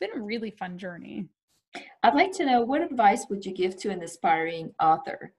been 0.00 0.10
a 0.14 0.20
really 0.20 0.50
fun 0.50 0.78
journey. 0.78 1.26
I'd 2.02 2.14
like 2.14 2.32
to 2.32 2.46
know 2.46 2.62
what 2.62 2.82
advice 2.82 3.26
would 3.28 3.44
you 3.44 3.52
give 3.52 3.76
to 3.80 3.90
an 3.90 4.02
aspiring 4.02 4.72
author? 4.80 5.32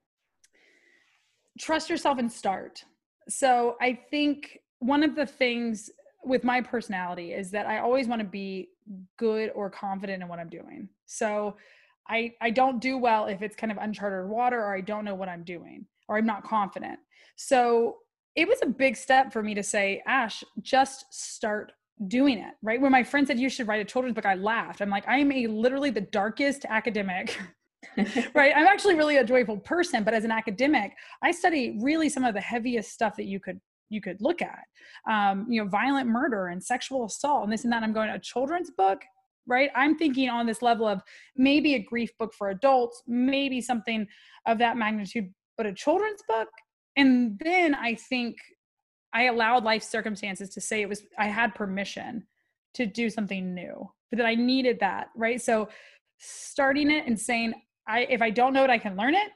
Trust 1.59 1.89
yourself 1.89 2.19
and 2.19 2.31
start. 2.31 2.83
So 3.27 3.75
I 3.81 3.99
think 4.09 4.59
one 4.79 5.03
of 5.03 5.15
the 5.15 5.25
things 5.25 5.89
with 6.23 6.43
my 6.43 6.61
personality 6.61 7.33
is 7.33 7.51
that 7.51 7.65
I 7.65 7.79
always 7.79 8.07
want 8.07 8.21
to 8.21 8.27
be 8.27 8.69
good 9.17 9.51
or 9.55 9.69
confident 9.69 10.21
in 10.21 10.29
what 10.29 10.39
I'm 10.39 10.49
doing. 10.49 10.89
So 11.05 11.55
I 12.07 12.33
I 12.41 12.49
don't 12.49 12.79
do 12.79 12.97
well 12.97 13.27
if 13.27 13.41
it's 13.41 13.55
kind 13.55 13.71
of 13.71 13.77
uncharted 13.77 14.29
water 14.29 14.59
or 14.59 14.75
I 14.75 14.81
don't 14.81 15.05
know 15.05 15.15
what 15.15 15.29
I'm 15.29 15.43
doing 15.43 15.85
or 16.07 16.17
I'm 16.17 16.25
not 16.25 16.43
confident. 16.43 16.99
So 17.35 17.97
it 18.35 18.47
was 18.47 18.59
a 18.63 18.67
big 18.67 18.95
step 18.95 19.31
for 19.31 19.43
me 19.43 19.53
to 19.55 19.63
say, 19.63 20.01
Ash, 20.07 20.43
just 20.61 21.05
start 21.11 21.71
doing 22.07 22.39
it. 22.39 22.53
Right. 22.61 22.79
When 22.79 22.91
my 22.91 23.03
friend 23.03 23.27
said 23.27 23.39
you 23.39 23.49
should 23.49 23.67
write 23.67 23.81
a 23.81 23.85
children's 23.85 24.15
book, 24.15 24.25
I 24.25 24.35
laughed. 24.35 24.81
I'm 24.81 24.89
like, 24.89 25.07
I 25.07 25.17
am 25.17 25.31
a 25.31 25.47
literally 25.47 25.89
the 25.89 26.01
darkest 26.01 26.65
academic. 26.69 27.37
right. 28.33 28.53
I'm 28.55 28.67
actually 28.67 28.95
really 28.95 29.17
a 29.17 29.23
joyful 29.23 29.57
person, 29.57 30.03
but 30.03 30.13
as 30.13 30.23
an 30.23 30.31
academic, 30.31 30.93
I 31.23 31.31
study 31.31 31.77
really 31.81 32.09
some 32.09 32.23
of 32.23 32.33
the 32.33 32.41
heaviest 32.41 32.91
stuff 32.91 33.15
that 33.17 33.25
you 33.25 33.39
could 33.39 33.59
you 33.89 34.01
could 34.01 34.17
look 34.21 34.41
at 34.41 34.63
um, 35.09 35.45
you 35.49 35.61
know 35.61 35.67
violent 35.67 36.07
murder 36.07 36.47
and 36.47 36.63
sexual 36.63 37.05
assault 37.05 37.43
and 37.43 37.51
this 37.51 37.63
and 37.63 37.73
that 37.73 37.83
i'm 37.83 37.91
going 37.91 38.09
a 38.09 38.19
children's 38.19 38.71
book 38.77 39.01
right 39.47 39.69
i'm 39.75 39.97
thinking 39.97 40.29
on 40.29 40.45
this 40.45 40.61
level 40.61 40.87
of 40.87 41.01
maybe 41.35 41.73
a 41.75 41.79
grief 41.79 42.11
book 42.19 42.33
for 42.33 42.49
adults 42.49 43.01
maybe 43.07 43.59
something 43.59 44.07
of 44.47 44.57
that 44.59 44.77
magnitude 44.77 45.33
but 45.57 45.65
a 45.65 45.73
children's 45.73 46.21
book 46.27 46.49
and 46.97 47.39
then 47.43 47.75
i 47.75 47.95
think 47.95 48.37
i 49.13 49.23
allowed 49.23 49.63
life 49.63 49.83
circumstances 49.83 50.49
to 50.49 50.61
say 50.61 50.81
it 50.81 50.89
was 50.89 51.03
i 51.17 51.27
had 51.27 51.53
permission 51.55 52.25
to 52.73 52.85
do 52.85 53.09
something 53.09 53.53
new 53.53 53.89
but 54.09 54.17
that 54.17 54.25
i 54.25 54.35
needed 54.35 54.79
that 54.79 55.09
right 55.15 55.41
so 55.41 55.67
starting 56.17 56.91
it 56.91 57.05
and 57.07 57.19
saying 57.19 57.53
i 57.87 58.01
if 58.01 58.21
i 58.21 58.29
don't 58.29 58.53
know 58.53 58.63
it 58.63 58.69
i 58.69 58.77
can 58.77 58.95
learn 58.95 59.15
it 59.15 59.31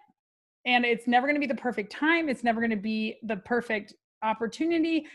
and 0.65 0.86
it's 0.86 1.07
never 1.07 1.27
going 1.27 1.36
to 1.36 1.45
be 1.45 1.47
the 1.47 1.55
perfect 1.55 1.91
time 1.91 2.29
it's 2.29 2.43
never 2.43 2.62
going 2.62 2.69
to 2.69 2.75
be 2.75 3.17
the 3.23 3.38
perfect 3.38 3.93
opportunity. 4.23 5.05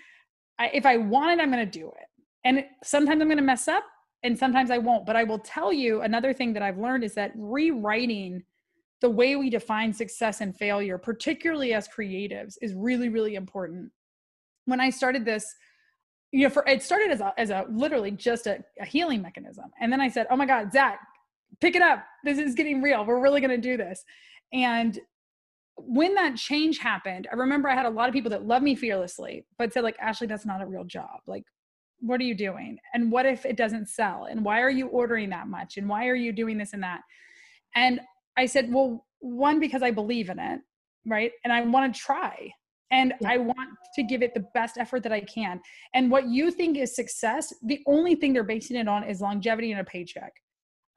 I, 0.59 0.69
if 0.69 0.87
I 0.87 0.97
want 0.99 1.33
it, 1.33 1.43
I'm 1.43 1.51
going 1.51 1.69
to 1.69 1.79
do 1.79 1.89
it. 1.89 2.07
And 2.45 2.65
sometimes 2.85 3.21
I'm 3.21 3.29
going 3.29 3.39
to 3.39 3.43
mess 3.43 3.67
up 3.67 3.85
and 4.23 4.39
sometimes 4.39 4.71
I 4.71 4.79
won't. 4.79 5.07
But 5.07 5.17
I 5.17 5.25
will 5.25 5.39
tell 5.39 5.73
you 5.73 6.03
another 6.03 6.33
thing 6.33 6.53
that 6.53 6.63
I've 6.63 6.79
learned 6.79 7.05
is 7.05 7.15
that 7.15 7.33
rewriting 7.37 8.43
the 9.01 9.11
way 9.11 9.37
we 9.37 9.49
define 9.49 9.93
success 9.93 10.41
and 10.41 10.57
failure, 10.57 10.99
particularly 10.99 11.73
as 11.73 11.89
creatives, 11.89 12.57
is 12.61 12.75
really, 12.75 13.09
really 13.09 13.37
important. 13.37 13.91
When 14.69 14.81
I 14.81 14.91
started 14.91 15.25
this, 15.25 15.47
you 16.31 16.43
know, 16.43 16.51
for 16.51 16.63
it 16.67 16.83
started 16.83 17.11
as 17.11 17.21
a, 17.21 17.33
as 17.39 17.49
a 17.49 17.65
literally 17.71 18.11
just 18.11 18.47
a, 18.47 18.63
a 18.79 18.85
healing 18.85 19.23
mechanism. 19.23 19.65
And 19.81 19.91
then 19.91 20.01
I 20.01 20.09
said, 20.09 20.27
oh 20.31 20.37
my 20.37 20.45
God, 20.45 20.73
Zach, 20.73 20.99
pick 21.61 21.75
it 21.75 21.81
up. 21.81 22.05
This 22.23 22.39
is 22.39 22.55
getting 22.55 22.83
real. 22.83 23.05
We're 23.05 23.21
really 23.21 23.41
going 23.41 23.51
to 23.51 23.57
do 23.71 23.79
this. 23.79 24.05
And 24.53 24.99
when 25.77 26.15
that 26.17 26.37
change 26.37 26.79
happened, 26.79 27.29
I 27.33 27.37
remember 27.37 27.71
I 27.71 27.75
had 27.75 27.87
a 27.87 27.91
lot 27.91 28.09
of 28.09 28.13
people 28.13 28.31
that 28.31 28.45
love 28.45 28.63
me 28.63 28.75
fearlessly, 28.75 29.47
but 29.57 29.73
said, 29.73 29.85
like, 29.85 29.99
Ashley, 30.01 30.27
that's 30.27 30.45
not 30.45 30.61
a 30.61 30.67
real 30.67 30.85
job. 30.85 31.21
Like, 31.27 31.45
what 32.01 32.21
are 32.21 32.25
you 32.25 32.35
doing? 32.35 32.79
And 32.93 33.11
what 33.11 33.25
if 33.25 33.47
it 33.47 33.57
doesn't 33.57 33.89
sell? 33.89 34.27
And 34.31 34.45
why 34.45 34.61
are 34.61 34.71
you 34.71 34.89
ordering 34.89 35.31
that 35.31 35.49
much? 35.49 35.79
And 35.79 35.89
why 35.89 36.09
are 36.09 36.15
you 36.15 36.33
doing 36.33 36.59
this 36.59 36.75
and 36.75 36.83
that? 36.83 37.01
And 37.75 38.01
I 38.37 38.47
said, 38.47 38.73
well, 38.73 39.07
one, 39.21 39.61
because 39.61 39.83
I 39.83 39.91
believe 39.91 40.29
in 40.29 40.39
it, 40.39 40.61
right? 41.07 41.33
And 41.43 41.53
I 41.53 41.63
want 41.63 41.95
to 41.95 42.01
try. 42.01 42.53
And 42.91 43.15
yeah. 43.21 43.31
I 43.31 43.37
want 43.39 43.71
to 43.95 44.03
give 44.03 44.23
it 44.23 44.35
the 44.35 44.47
best 44.55 44.79
effort 44.79 45.03
that 45.03 45.13
I 45.13 45.21
can. 45.21 45.61
And 45.95 46.11
what 46.11 46.29
you 46.29 46.51
think 46.51 46.79
is 46.79 46.95
success, 46.95 47.53
the 47.63 47.81
only 47.87 48.15
thing 48.15 48.33
they're 48.33 48.45
basing 48.45 48.77
it 48.77 48.89
on 48.89 49.05
is 49.05 49.21
longevity 49.21 49.73
and 49.73 49.81
a 49.81 49.85
paycheck. 49.85 50.33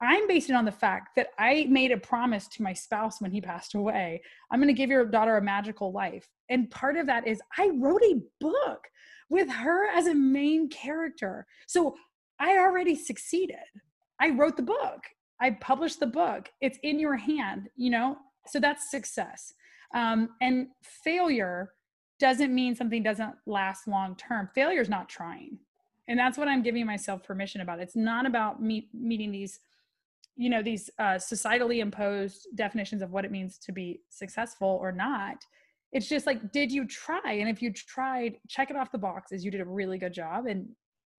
I'm 0.00 0.26
basing 0.26 0.56
on 0.56 0.64
the 0.64 0.72
fact 0.72 1.10
that 1.14 1.28
I 1.38 1.66
made 1.70 1.92
a 1.92 1.96
promise 1.96 2.48
to 2.48 2.62
my 2.62 2.72
spouse 2.72 3.20
when 3.20 3.30
he 3.30 3.40
passed 3.40 3.74
away. 3.74 4.20
I'm 4.50 4.58
going 4.58 4.66
to 4.66 4.74
give 4.74 4.90
your 4.90 5.04
daughter 5.04 5.36
a 5.36 5.42
magical 5.42 5.92
life. 5.92 6.28
And 6.50 6.68
part 6.70 6.96
of 6.96 7.06
that 7.06 7.26
is 7.26 7.40
I 7.56 7.70
wrote 7.74 8.02
a 8.02 8.20
book 8.40 8.88
with 9.30 9.48
her 9.48 9.86
as 9.86 10.08
a 10.08 10.14
main 10.14 10.68
character. 10.68 11.46
So 11.68 11.94
I 12.40 12.58
already 12.58 12.96
succeeded. 12.96 13.56
I 14.20 14.30
wrote 14.30 14.56
the 14.56 14.62
book. 14.64 15.00
I 15.40 15.52
published 15.60 16.00
the 16.00 16.06
book. 16.06 16.48
It's 16.60 16.78
in 16.82 16.98
your 16.98 17.16
hand, 17.16 17.68
you 17.76 17.90
know? 17.90 18.16
So 18.48 18.58
that's 18.58 18.90
success. 18.90 19.54
Um, 19.94 20.30
and 20.40 20.66
failure 20.82 21.70
doesn't 22.22 22.54
mean 22.54 22.76
something 22.76 23.02
doesn't 23.02 23.34
last 23.46 23.88
long 23.88 24.14
term. 24.14 24.48
Failure 24.54 24.80
is 24.80 24.88
not 24.88 25.08
trying. 25.08 25.58
And 26.06 26.16
that's 26.16 26.38
what 26.38 26.46
I'm 26.46 26.62
giving 26.62 26.86
myself 26.86 27.24
permission 27.24 27.62
about. 27.62 27.80
It's 27.80 27.96
not 27.96 28.26
about 28.26 28.62
me 28.62 28.88
meeting 28.94 29.32
these 29.32 29.58
you 30.36 30.48
know 30.48 30.62
these 30.62 30.88
uh, 30.98 31.16
societally 31.16 31.80
imposed 31.82 32.46
definitions 32.54 33.02
of 33.02 33.10
what 33.10 33.24
it 33.24 33.30
means 33.30 33.58
to 33.58 33.70
be 33.70 34.00
successful 34.08 34.78
or 34.80 34.90
not 34.90 35.44
it's 35.92 36.08
just 36.08 36.26
like 36.26 36.52
did 36.52 36.72
you 36.72 36.86
try 36.86 37.20
and 37.32 37.50
if 37.50 37.60
you 37.60 37.70
tried 37.70 38.38
check 38.48 38.70
it 38.70 38.76
off 38.76 38.90
the 38.90 38.96
boxes 38.96 39.44
you 39.44 39.50
did 39.50 39.60
a 39.60 39.64
really 39.66 39.98
good 39.98 40.14
job 40.14 40.46
and 40.46 40.66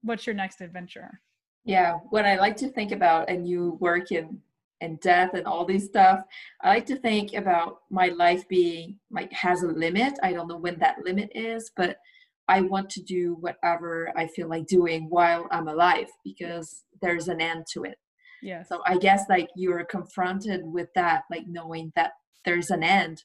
what's 0.01 0.25
your 0.25 0.33
next 0.33 0.61
adventure 0.61 1.21
yeah 1.63 1.93
what 2.09 2.25
i 2.25 2.39
like 2.39 2.57
to 2.57 2.67
think 2.69 2.91
about 2.91 3.29
and 3.29 3.47
you 3.47 3.77
work 3.79 4.11
in 4.11 4.41
in 4.83 4.97
death 4.97 5.33
and 5.33 5.47
all 5.47 5.65
these 5.65 5.85
stuff 5.85 6.21
i 6.61 6.69
like 6.69 6.85
to 6.85 6.97
think 6.97 7.33
about 7.33 7.77
my 7.89 8.07
life 8.09 8.47
being 8.47 8.99
like 9.09 9.31
has 9.31 9.63
a 9.63 9.67
limit. 9.67 10.13
I 10.21 10.33
don't 10.33 10.47
know 10.47 10.57
when 10.57 10.77
that 10.79 10.97
limit 11.03 11.29
is 11.33 11.71
but 11.75 11.97
i 12.47 12.61
want 12.61 12.89
to 12.91 13.01
do 13.01 13.37
whatever 13.39 14.11
i 14.17 14.27
feel 14.27 14.49
like 14.49 14.67
doing 14.67 15.07
while 15.09 15.47
i'm 15.51 15.67
alive 15.67 16.07
because 16.23 16.83
there's 17.01 17.27
an 17.27 17.41
end 17.41 17.65
to 17.73 17.83
it. 17.83 17.97
Yeah 18.41 18.63
so 18.63 18.81
i 18.85 18.97
guess 18.97 19.23
like 19.29 19.49
you're 19.55 19.85
confronted 19.85 20.61
with 20.65 20.89
that 20.95 21.23
like 21.31 21.45
knowing 21.47 21.91
that 21.95 22.11
there's 22.45 22.69
an 22.69 22.83
end 22.83 23.23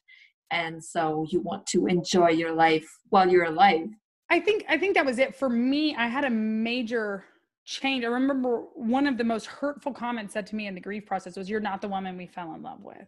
and 0.51 0.83
so 0.83 1.25
you 1.29 1.41
want 1.41 1.67
to 1.67 1.85
enjoy 1.85 2.29
your 2.29 2.53
life 2.53 2.89
while 3.09 3.29
you're 3.29 3.51
alive. 3.55 3.89
I 4.29 4.39
think 4.39 4.63
i 4.69 4.77
think 4.77 4.95
that 4.95 5.05
was 5.05 5.19
it. 5.19 5.35
For 5.35 5.49
me 5.49 5.95
i 5.95 6.07
had 6.07 6.23
a 6.23 6.29
major 6.29 7.25
change 7.69 8.03
i 8.03 8.07
remember 8.07 8.63
one 8.73 9.05
of 9.05 9.17
the 9.17 9.23
most 9.23 9.45
hurtful 9.45 9.93
comments 9.93 10.33
said 10.33 10.47
to 10.47 10.55
me 10.55 10.65
in 10.65 10.73
the 10.73 10.81
grief 10.81 11.05
process 11.05 11.37
was 11.37 11.49
you're 11.49 11.59
not 11.59 11.81
the 11.81 11.87
woman 11.87 12.17
we 12.17 12.25
fell 12.25 12.53
in 12.55 12.63
love 12.63 12.81
with. 12.81 13.07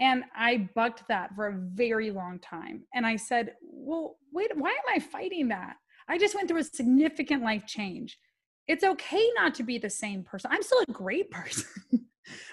And 0.00 0.24
i 0.34 0.68
bucked 0.74 1.04
that 1.08 1.34
for 1.36 1.46
a 1.46 1.58
very 1.74 2.10
long 2.10 2.40
time. 2.40 2.82
And 2.92 3.06
i 3.06 3.16
said 3.16 3.54
well 3.62 4.16
wait 4.32 4.50
why 4.56 4.70
am 4.70 4.96
i 4.96 4.98
fighting 4.98 5.48
that? 5.48 5.76
I 6.08 6.18
just 6.18 6.34
went 6.34 6.48
through 6.48 6.60
a 6.60 6.64
significant 6.64 7.44
life 7.44 7.66
change. 7.66 8.18
It's 8.66 8.82
okay 8.82 9.26
not 9.36 9.54
to 9.56 9.62
be 9.62 9.78
the 9.78 9.90
same 9.90 10.24
person. 10.24 10.50
I'm 10.52 10.62
still 10.62 10.82
a 10.88 10.92
great 10.92 11.30
person, 11.38 11.66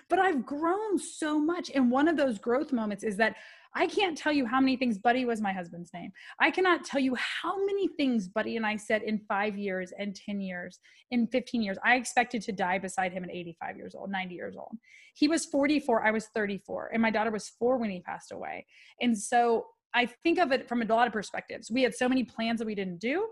but 0.10 0.20
I've 0.20 0.46
grown 0.46 1.00
so 1.00 1.39
much. 1.39 1.72
And 1.74 1.89
one 1.89 2.08
of 2.08 2.17
those 2.17 2.38
growth 2.38 2.72
moments 2.72 3.04
is 3.04 3.17
that 3.17 3.36
I 3.78 3.86
can't 3.88 4.18
tell 4.18 4.32
you 4.32 4.46
how 4.46 4.60
many 4.60 4.76
things 4.76 4.98
Buddy 4.98 5.26
was 5.26 5.40
my 5.40 5.54
husband's 5.54 5.94
name. 5.94 6.12
I 6.40 6.50
cannot 6.50 6.84
tell 6.84 7.00
you 7.00 7.16
how 7.16 7.63
many 7.66 7.88
things 7.88 8.28
Buddy 8.28 8.58
and 8.58 8.66
I 8.66 8.76
said 8.76 9.04
in 9.04 9.20
five 9.28 9.58
years 9.58 9.94
and 9.98 10.16
10 10.16 10.42
years, 10.42 10.80
in 11.12 11.28
15 11.28 11.62
years. 11.62 11.78
I 11.84 11.96
expected 11.96 12.42
to 12.44 12.52
die 12.52 12.80
beside 12.80 13.13
him 13.13 13.24
at 13.24 13.30
85 13.30 13.78
years 13.78 13.96
old, 13.96 14.10
90 14.10 14.34
years 14.34 14.56
old. 14.58 14.76
He 15.13 15.28
was 15.28 15.46
44, 15.46 16.06
I 16.06 16.12
was 16.12 16.28
34, 16.34 16.90
and 16.94 17.02
my 17.02 17.12
daughter 17.12 17.32
was 17.32 17.50
four 17.50 17.78
when 17.78 17.92
he 17.92 18.00
passed 18.02 18.32
away. 18.32 18.66
And 19.00 19.18
so 19.18 19.68
I 19.94 20.08
think 20.08 20.40
of 20.40 20.52
it 20.52 20.68
from 20.68 20.82
a 20.82 20.86
lot 20.86 21.08
of 21.08 21.13
perspectives. 21.13 21.70
We 21.70 21.84
had 21.84 21.96
so 21.96 22.10
many 22.10 22.24
plans 22.24 22.60
that 22.60 22.66
we 22.66 22.76
didn't 22.76 23.00
do 23.00 23.28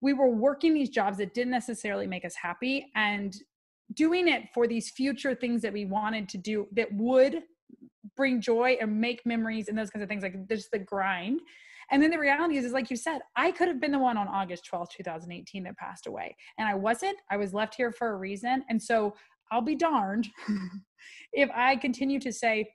we 0.00 0.12
were 0.12 0.30
working 0.30 0.74
these 0.74 0.88
jobs 0.88 1.18
that 1.18 1.34
didn't 1.34 1.50
necessarily 1.50 2.06
make 2.06 2.24
us 2.24 2.34
happy 2.34 2.90
and 2.94 3.36
doing 3.94 4.28
it 4.28 4.44
for 4.54 4.66
these 4.66 4.90
future 4.90 5.34
things 5.34 5.62
that 5.62 5.72
we 5.72 5.84
wanted 5.84 6.28
to 6.28 6.38
do 6.38 6.66
that 6.72 6.92
would 6.92 7.42
bring 8.16 8.40
joy 8.40 8.76
and 8.80 9.00
make 9.00 9.24
memories 9.24 9.68
and 9.68 9.78
those 9.78 9.90
kinds 9.90 10.02
of 10.02 10.08
things 10.08 10.22
like 10.22 10.34
there's 10.48 10.68
the 10.72 10.78
grind 10.78 11.40
and 11.90 12.02
then 12.02 12.10
the 12.10 12.18
reality 12.18 12.56
is 12.56 12.64
is 12.64 12.72
like 12.72 12.90
you 12.90 12.96
said 12.96 13.20
i 13.36 13.50
could 13.50 13.68
have 13.68 13.80
been 13.80 13.92
the 13.92 13.98
one 13.98 14.16
on 14.16 14.28
august 14.28 14.68
12th 14.72 14.90
2018 14.90 15.64
that 15.64 15.76
passed 15.76 16.06
away 16.06 16.34
and 16.58 16.68
i 16.68 16.74
wasn't 16.74 17.16
i 17.30 17.36
was 17.36 17.52
left 17.52 17.74
here 17.74 17.92
for 17.92 18.10
a 18.10 18.16
reason 18.16 18.64
and 18.68 18.82
so 18.82 19.14
i'll 19.52 19.60
be 19.60 19.76
darned 19.76 20.28
if 21.32 21.50
i 21.54 21.76
continue 21.76 22.18
to 22.18 22.32
say 22.32 22.66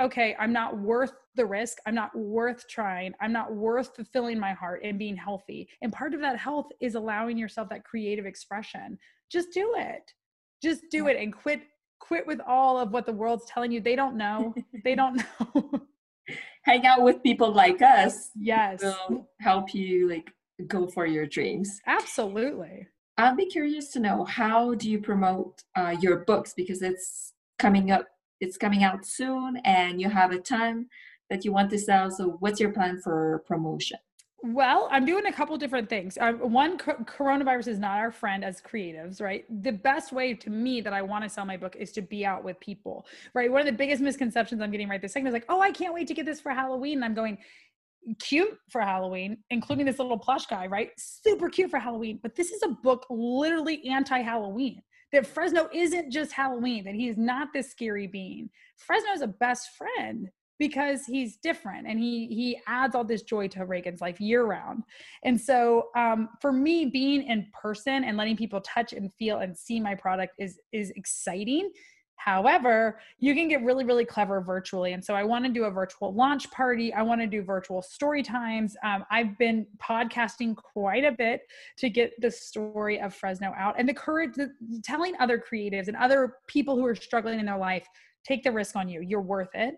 okay, 0.00 0.36
I'm 0.38 0.52
not 0.52 0.78
worth 0.78 1.12
the 1.36 1.46
risk. 1.46 1.78
I'm 1.86 1.94
not 1.94 2.16
worth 2.16 2.68
trying. 2.68 3.14
I'm 3.20 3.32
not 3.32 3.54
worth 3.54 3.94
fulfilling 3.96 4.38
my 4.38 4.52
heart 4.52 4.82
and 4.84 4.98
being 4.98 5.16
healthy. 5.16 5.68
And 5.82 5.92
part 5.92 6.14
of 6.14 6.20
that 6.20 6.38
health 6.38 6.66
is 6.80 6.94
allowing 6.94 7.38
yourself 7.38 7.68
that 7.70 7.84
creative 7.84 8.26
expression. 8.26 8.98
Just 9.30 9.52
do 9.52 9.74
it. 9.76 10.12
Just 10.62 10.82
do 10.90 11.08
it 11.08 11.16
and 11.16 11.32
quit 11.32 11.60
quit 11.98 12.26
with 12.26 12.40
all 12.46 12.78
of 12.78 12.92
what 12.92 13.06
the 13.06 13.12
world's 13.12 13.44
telling 13.46 13.72
you. 13.72 13.80
They 13.80 13.96
don't 13.96 14.16
know. 14.16 14.54
they 14.84 14.94
don't 15.00 15.16
know. 15.16 15.70
Hang 16.62 16.84
out 16.86 17.02
with 17.02 17.22
people 17.22 17.52
like 17.52 17.80
us. 17.82 18.30
Yes. 18.34 18.82
Will 18.82 19.28
help 19.40 19.74
you 19.74 20.08
like 20.08 20.30
go 20.66 20.86
for 20.88 21.06
your 21.06 21.26
dreams. 21.26 21.80
Absolutely. 21.86 22.86
i'd 23.18 23.36
be 23.36 23.46
curious 23.46 23.90
to 23.92 24.00
know 24.00 24.24
how 24.24 24.74
do 24.74 24.90
you 24.90 24.98
promote 24.98 25.62
uh, 25.74 25.94
your 26.00 26.18
books 26.24 26.52
because 26.56 26.82
it's 26.82 27.32
coming 27.58 27.90
up 27.90 28.06
it's 28.40 28.56
coming 28.56 28.82
out 28.84 29.04
soon 29.06 29.56
and 29.64 30.00
you 30.00 30.08
have 30.10 30.32
a 30.32 30.38
time 30.38 30.88
that 31.30 31.44
you 31.44 31.52
want 31.52 31.70
to 31.70 31.78
sell. 31.78 32.10
So 32.10 32.36
what's 32.40 32.60
your 32.60 32.72
plan 32.72 33.00
for 33.02 33.42
promotion? 33.46 33.98
Well, 34.48 34.88
I'm 34.92 35.04
doing 35.04 35.26
a 35.26 35.32
couple 35.32 35.56
different 35.56 35.88
things. 35.88 36.16
Um, 36.20 36.38
one, 36.52 36.78
co- 36.78 36.94
coronavirus 37.04 37.66
is 37.66 37.78
not 37.80 37.98
our 37.98 38.12
friend 38.12 38.44
as 38.44 38.60
creatives, 38.60 39.20
right? 39.20 39.44
The 39.62 39.72
best 39.72 40.12
way 40.12 40.34
to 40.34 40.50
me 40.50 40.80
that 40.82 40.92
I 40.92 41.02
want 41.02 41.24
to 41.24 41.30
sell 41.30 41.44
my 41.44 41.56
book 41.56 41.74
is 41.76 41.90
to 41.92 42.02
be 42.02 42.24
out 42.24 42.44
with 42.44 42.60
people, 42.60 43.06
right? 43.34 43.50
One 43.50 43.60
of 43.60 43.66
the 43.66 43.72
biggest 43.72 44.00
misconceptions 44.00 44.60
I'm 44.60 44.70
getting 44.70 44.88
right 44.88 45.02
this 45.02 45.14
second 45.14 45.26
is 45.26 45.32
like, 45.32 45.46
oh, 45.48 45.60
I 45.60 45.72
can't 45.72 45.92
wait 45.92 46.06
to 46.08 46.14
get 46.14 46.26
this 46.26 46.40
for 46.40 46.52
Halloween. 46.52 46.98
And 46.98 47.04
I'm 47.04 47.14
going, 47.14 47.38
cute 48.20 48.56
for 48.70 48.80
Halloween, 48.80 49.38
including 49.50 49.84
this 49.84 49.98
little 49.98 50.18
plush 50.18 50.46
guy, 50.46 50.68
right? 50.68 50.90
Super 50.96 51.48
cute 51.48 51.70
for 51.70 51.80
Halloween. 51.80 52.20
But 52.22 52.36
this 52.36 52.52
is 52.52 52.62
a 52.62 52.68
book 52.68 53.04
literally 53.10 53.84
anti 53.88 54.20
Halloween. 54.20 54.80
That 55.12 55.26
Fresno 55.26 55.68
isn't 55.72 56.12
just 56.12 56.32
Halloween, 56.32 56.84
that 56.84 56.94
he 56.94 57.08
is 57.08 57.16
not 57.16 57.48
this 57.52 57.70
scary 57.70 58.06
being. 58.06 58.50
Fresno 58.76 59.12
is 59.12 59.22
a 59.22 59.28
best 59.28 59.70
friend 59.76 60.30
because 60.58 61.04
he's 61.06 61.36
different 61.36 61.86
and 61.86 61.98
he 61.98 62.26
he 62.28 62.60
adds 62.66 62.94
all 62.94 63.04
this 63.04 63.22
joy 63.22 63.48
to 63.48 63.64
Reagan's 63.64 64.00
life 64.00 64.20
year 64.20 64.44
round. 64.44 64.82
And 65.24 65.40
so 65.40 65.88
um, 65.96 66.28
for 66.40 66.52
me, 66.52 66.86
being 66.86 67.22
in 67.22 67.46
person 67.60 68.04
and 68.04 68.16
letting 68.16 68.36
people 68.36 68.60
touch 68.60 68.92
and 68.92 69.12
feel 69.14 69.38
and 69.38 69.56
see 69.56 69.80
my 69.80 69.94
product 69.94 70.34
is 70.38 70.58
is 70.72 70.90
exciting. 70.96 71.70
However, 72.16 72.98
you 73.18 73.34
can 73.34 73.46
get 73.46 73.62
really, 73.62 73.84
really 73.84 74.04
clever 74.04 74.40
virtually. 74.40 74.94
And 74.94 75.04
so 75.04 75.14
I 75.14 75.22
want 75.22 75.44
to 75.44 75.50
do 75.50 75.64
a 75.64 75.70
virtual 75.70 76.12
launch 76.12 76.50
party. 76.50 76.92
I 76.92 77.02
want 77.02 77.20
to 77.20 77.26
do 77.26 77.42
virtual 77.42 77.82
story 77.82 78.22
times. 78.22 78.74
Um, 78.82 79.04
I've 79.10 79.38
been 79.38 79.66
podcasting 79.80 80.56
quite 80.56 81.04
a 81.04 81.12
bit 81.12 81.42
to 81.78 81.90
get 81.90 82.12
the 82.20 82.30
story 82.30 83.00
of 83.00 83.14
Fresno 83.14 83.52
out 83.56 83.76
and 83.78 83.88
the 83.88 83.94
courage, 83.94 84.34
the, 84.34 84.50
telling 84.82 85.14
other 85.20 85.38
creatives 85.38 85.88
and 85.88 85.96
other 85.96 86.38
people 86.48 86.74
who 86.74 86.84
are 86.86 86.96
struggling 86.96 87.38
in 87.38 87.46
their 87.46 87.58
life, 87.58 87.86
take 88.24 88.42
the 88.42 88.50
risk 88.50 88.74
on 88.76 88.88
you. 88.88 89.02
You're 89.02 89.20
worth 89.20 89.54
it. 89.54 89.76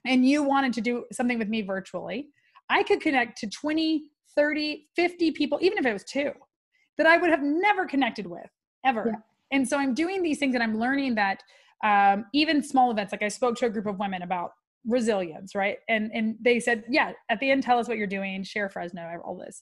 and 0.08 0.26
you 0.26 0.44
wanted 0.44 0.74
to 0.74 0.82
do 0.82 1.06
something 1.12 1.40
with 1.40 1.50
me 1.50 1.62
virtually, 1.62 2.30
I 2.70 2.84
could 2.84 3.02
connect 3.02 3.38
to 3.40 3.50
20, 3.50 4.04
30, 4.36 4.88
50 4.96 5.32
people, 5.32 5.60
even 5.62 5.78
if 5.78 5.86
it 5.86 5.94
was 5.94 6.04
two, 6.04 6.32
that 6.98 7.08
I 7.08 7.18
would 7.18 7.30
have 7.30 7.44
never 7.44 7.86
connected 7.86 8.28
with 8.28 8.50
ever. 8.86 9.06
Yeah. 9.08 9.20
And 9.52 9.68
so 9.68 9.78
I'm 9.78 9.94
doing 9.94 10.24
these 10.24 10.40
things 10.40 10.56
and 10.56 10.64
I'm 10.64 10.80
learning 10.80 11.16
that 11.16 11.44
um, 11.84 12.26
even 12.34 12.64
small 12.64 12.92
events, 12.92 13.12
like 13.12 13.24
I 13.24 13.28
spoke 13.28 13.56
to 13.58 13.68
a 13.68 13.70
group 13.70 13.86
of 13.86 14.00
women 14.00 14.22
about 14.22 14.52
resilience, 14.88 15.56
right? 15.56 15.78
And 15.90 16.12
and 16.14 16.36
they 16.42 16.60
said, 16.60 16.84
yeah, 16.90 17.14
at 17.30 17.40
the 17.40 17.52
end, 17.52 17.64
tell 17.64 17.80
us 17.80 17.88
what 17.88 17.98
you're 17.98 18.08
doing, 18.08 18.44
share 18.44 18.70
Fresno, 18.70 19.22
all 19.24 19.36
this. 19.36 19.62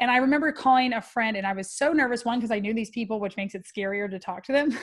And 0.00 0.10
I 0.10 0.16
remember 0.16 0.50
calling 0.50 0.94
a 0.94 1.02
friend 1.02 1.36
and 1.36 1.46
I 1.46 1.52
was 1.52 1.70
so 1.70 1.92
nervous, 1.92 2.24
one, 2.24 2.38
because 2.38 2.50
I 2.50 2.58
knew 2.58 2.72
these 2.72 2.90
people, 2.90 3.20
which 3.20 3.36
makes 3.36 3.54
it 3.54 3.66
scarier 3.66 4.10
to 4.10 4.18
talk 4.18 4.42
to 4.44 4.52
them. 4.52 4.78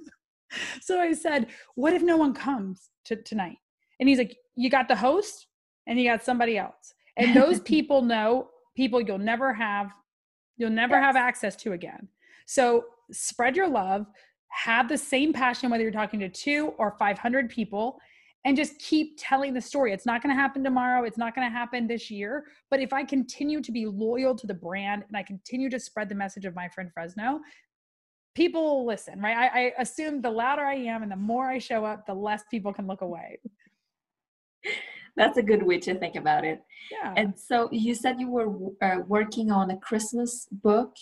so 0.80 1.00
I 1.00 1.12
said, 1.12 1.46
what 1.76 1.92
if 1.92 2.02
no 2.02 2.16
one 2.16 2.34
comes 2.34 2.90
to 3.04 3.16
tonight? 3.16 3.58
And 4.02 4.08
he's 4.08 4.18
like, 4.18 4.36
you 4.56 4.68
got 4.68 4.88
the 4.88 4.96
host 4.96 5.46
and 5.86 5.96
you 5.96 6.10
got 6.10 6.24
somebody 6.24 6.58
else. 6.58 6.92
And 7.16 7.36
those 7.36 7.60
people 7.74 8.02
know 8.02 8.48
people 8.76 9.00
you'll 9.00 9.16
never 9.16 9.54
have, 9.54 9.92
you'll 10.56 10.70
never 10.70 10.96
yes. 10.96 11.04
have 11.04 11.14
access 11.14 11.54
to 11.58 11.72
again. 11.72 12.08
So 12.44 12.86
spread 13.12 13.54
your 13.54 13.68
love, 13.68 14.06
have 14.48 14.88
the 14.88 14.98
same 14.98 15.32
passion, 15.32 15.70
whether 15.70 15.84
you're 15.84 15.92
talking 15.92 16.18
to 16.18 16.28
two 16.28 16.74
or 16.78 16.96
500 16.98 17.48
people, 17.48 17.96
and 18.44 18.56
just 18.56 18.76
keep 18.80 19.14
telling 19.20 19.54
the 19.54 19.60
story. 19.60 19.92
It's 19.92 20.04
not 20.04 20.20
going 20.20 20.34
to 20.34 20.40
happen 20.40 20.64
tomorrow. 20.64 21.04
It's 21.04 21.16
not 21.16 21.32
going 21.36 21.48
to 21.48 21.56
happen 21.56 21.86
this 21.86 22.10
year. 22.10 22.46
But 22.72 22.80
if 22.80 22.92
I 22.92 23.04
continue 23.04 23.60
to 23.60 23.70
be 23.70 23.86
loyal 23.86 24.34
to 24.34 24.48
the 24.48 24.54
brand 24.54 25.04
and 25.06 25.16
I 25.16 25.22
continue 25.22 25.70
to 25.70 25.78
spread 25.78 26.08
the 26.08 26.16
message 26.16 26.44
of 26.44 26.56
my 26.56 26.66
friend 26.66 26.90
Fresno, 26.92 27.38
people 28.34 28.64
will 28.64 28.84
listen, 28.84 29.20
right? 29.20 29.36
I, 29.36 29.60
I 29.60 29.72
assume 29.78 30.22
the 30.22 30.30
louder 30.30 30.62
I 30.62 30.74
am 30.74 31.04
and 31.04 31.12
the 31.12 31.16
more 31.16 31.46
I 31.46 31.58
show 31.58 31.84
up, 31.84 32.04
the 32.04 32.14
less 32.14 32.42
people 32.50 32.72
can 32.72 32.88
look 32.88 33.02
away. 33.02 33.38
That's 35.16 35.36
a 35.36 35.42
good 35.42 35.62
way 35.62 35.78
to 35.80 35.94
think 35.98 36.16
about 36.16 36.44
it. 36.44 36.62
Yeah. 36.90 37.12
And 37.16 37.38
so 37.38 37.68
you 37.70 37.94
said 37.94 38.18
you 38.18 38.30
were 38.30 38.50
uh, 38.80 39.00
working 39.06 39.50
on 39.50 39.70
a 39.70 39.76
Christmas 39.76 40.48
book 40.50 40.94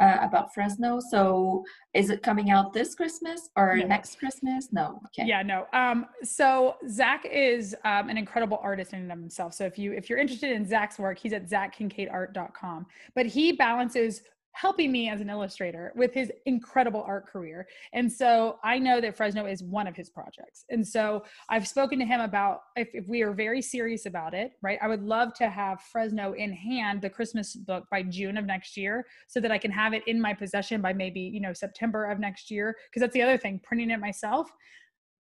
uh, 0.00 0.18
about 0.22 0.52
Fresno. 0.52 0.98
So 1.10 1.64
is 1.94 2.10
it 2.10 2.22
coming 2.22 2.50
out 2.50 2.72
this 2.72 2.94
Christmas 2.94 3.48
or 3.56 3.76
no. 3.76 3.86
next 3.86 4.18
Christmas? 4.18 4.68
No. 4.72 5.00
Okay. 5.06 5.26
Yeah, 5.26 5.42
no. 5.42 5.66
Um, 5.72 6.06
so 6.22 6.76
Zach 6.88 7.24
is 7.24 7.74
um, 7.84 8.08
an 8.08 8.18
incredible 8.18 8.58
artist 8.62 8.92
in 8.92 9.00
and 9.00 9.12
of 9.12 9.18
himself. 9.18 9.54
So 9.54 9.64
if 9.64 9.78
you 9.78 9.92
if 9.92 10.10
you're 10.10 10.18
interested 10.18 10.50
in 10.50 10.66
Zach's 10.66 10.98
work, 10.98 11.18
he's 11.18 11.32
at 11.32 11.48
zachkinkadeart.com. 11.48 12.86
But 13.14 13.26
he 13.26 13.52
balances 13.52 14.22
helping 14.54 14.92
me 14.92 15.08
as 15.08 15.20
an 15.20 15.28
illustrator 15.28 15.92
with 15.96 16.14
his 16.14 16.30
incredible 16.46 17.02
art 17.06 17.26
career. 17.26 17.66
And 17.92 18.10
so 18.10 18.58
I 18.62 18.78
know 18.78 19.00
that 19.00 19.16
Fresno 19.16 19.46
is 19.46 19.64
one 19.64 19.88
of 19.88 19.96
his 19.96 20.08
projects. 20.08 20.64
And 20.70 20.86
so 20.86 21.24
I've 21.50 21.66
spoken 21.66 21.98
to 21.98 22.04
him 22.04 22.20
about 22.20 22.60
if, 22.76 22.88
if, 22.94 23.08
we 23.08 23.22
are 23.22 23.32
very 23.32 23.60
serious 23.60 24.06
about 24.06 24.32
it, 24.32 24.52
right? 24.62 24.78
I 24.80 24.86
would 24.86 25.02
love 25.02 25.34
to 25.34 25.50
have 25.50 25.80
Fresno 25.80 26.34
in 26.34 26.52
hand, 26.52 27.02
the 27.02 27.10
Christmas 27.10 27.56
book 27.56 27.84
by 27.90 28.04
June 28.04 28.36
of 28.36 28.46
next 28.46 28.76
year, 28.76 29.04
so 29.26 29.40
that 29.40 29.50
I 29.50 29.58
can 29.58 29.72
have 29.72 29.92
it 29.92 30.06
in 30.06 30.20
my 30.20 30.32
possession 30.32 30.80
by 30.80 30.92
maybe, 30.92 31.20
you 31.20 31.40
know, 31.40 31.52
September 31.52 32.04
of 32.04 32.20
next 32.20 32.48
year. 32.48 32.76
Because 32.88 33.00
that's 33.00 33.14
the 33.14 33.22
other 33.22 33.36
thing, 33.36 33.60
printing 33.64 33.90
it 33.90 33.98
myself. 33.98 34.48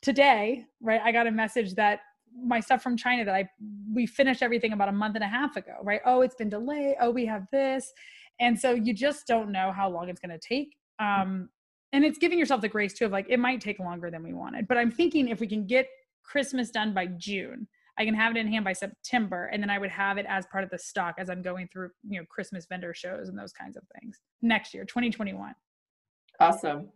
Today, 0.03 0.65
right, 0.81 1.01
I 1.03 1.11
got 1.11 1.25
a 1.25 1.31
message 1.31 1.73
that 1.75 2.01
my 2.43 2.59
stuff 2.59 2.83
from 2.83 2.97
China 2.97 3.25
that 3.25 3.33
I 3.33 3.49
we 3.91 4.05
finished 4.05 4.43
everything 4.43 4.73
about 4.73 4.89
a 4.89 4.91
month 4.91 5.15
and 5.15 5.23
a 5.23 5.27
half 5.27 5.55
ago, 5.55 5.73
right? 5.81 6.01
Oh, 6.05 6.21
it's 6.21 6.35
been 6.35 6.49
delayed. 6.49 6.95
Oh, 6.99 7.09
we 7.09 7.25
have 7.25 7.47
this 7.51 7.91
and 8.39 8.60
so 8.60 8.71
you 8.74 8.93
just 8.93 9.28
don't 9.28 9.52
know 9.52 9.71
how 9.71 9.89
long 9.89 10.10
it's 10.10 10.19
going 10.19 10.38
to 10.38 10.48
take 10.48 10.76
um 11.00 11.50
and 11.93 12.04
it's 12.04 12.17
giving 12.17 12.38
yourself 12.38 12.62
the 12.62 12.67
grace 12.67 12.93
too 12.93 13.06
of 13.06 13.12
like 13.12 13.26
it 13.30 13.39
might 13.39 13.62
take 13.62 13.80
longer 13.80 14.10
than 14.10 14.24
we 14.24 14.34
wanted 14.34 14.67
but 14.67 14.78
i'm 14.78 14.91
thinking 14.91 15.30
if 15.30 15.39
we 15.39 15.48
can 15.48 15.65
get 15.65 15.88
christmas 16.24 16.69
done 16.69 16.93
by 16.93 17.06
june 17.06 17.67
i 17.98 18.06
can 18.06 18.13
have 18.13 18.36
it 18.36 18.39
in 18.39 18.48
hand 18.48 18.65
by 18.65 18.74
september 18.74 19.50
and 19.52 19.62
then 19.62 19.69
i 19.69 19.78
would 19.78 19.89
have 19.89 20.17
it 20.17 20.26
as 20.28 20.45
part 20.48 20.63
of 20.63 20.69
the 20.69 20.78
stock 20.78 21.15
as 21.17 21.30
i'm 21.30 21.41
going 21.41 21.67
through 21.71 21.89
you 22.08 22.19
know 22.19 22.26
christmas 22.30 22.65
vendor 22.67 22.93
shows 22.93 23.30
and 23.30 23.38
those 23.38 23.54
kinds 23.54 23.78
of 23.78 23.84
things 24.00 24.19
next 24.41 24.74
year 24.74 24.86
2021 24.86 25.54
awesome 26.39 26.89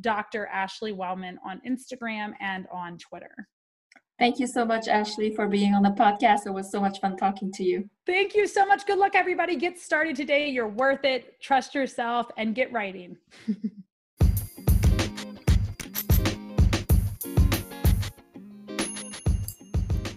Dr. 0.00 0.46
Ashley 0.46 0.92
Wellman 0.92 1.38
on 1.44 1.60
Instagram 1.66 2.32
and 2.40 2.66
on 2.72 2.96
Twitter. 2.98 3.48
Thank 4.18 4.38
you 4.38 4.46
so 4.46 4.64
much, 4.64 4.88
Ashley, 4.88 5.34
for 5.34 5.46
being 5.46 5.74
on 5.74 5.82
the 5.82 5.90
podcast. 5.90 6.46
It 6.46 6.52
was 6.52 6.70
so 6.70 6.80
much 6.80 7.00
fun 7.00 7.18
talking 7.18 7.52
to 7.52 7.62
you. 7.62 7.86
Thank 8.06 8.34
you 8.34 8.46
so 8.46 8.64
much. 8.64 8.86
Good 8.86 8.98
luck, 8.98 9.14
everybody. 9.14 9.56
Get 9.56 9.78
started 9.78 10.16
today. 10.16 10.48
You're 10.48 10.68
worth 10.68 11.04
it. 11.04 11.38
Trust 11.42 11.74
yourself 11.74 12.26
and 12.38 12.54
get 12.54 12.72
writing. 12.72 13.18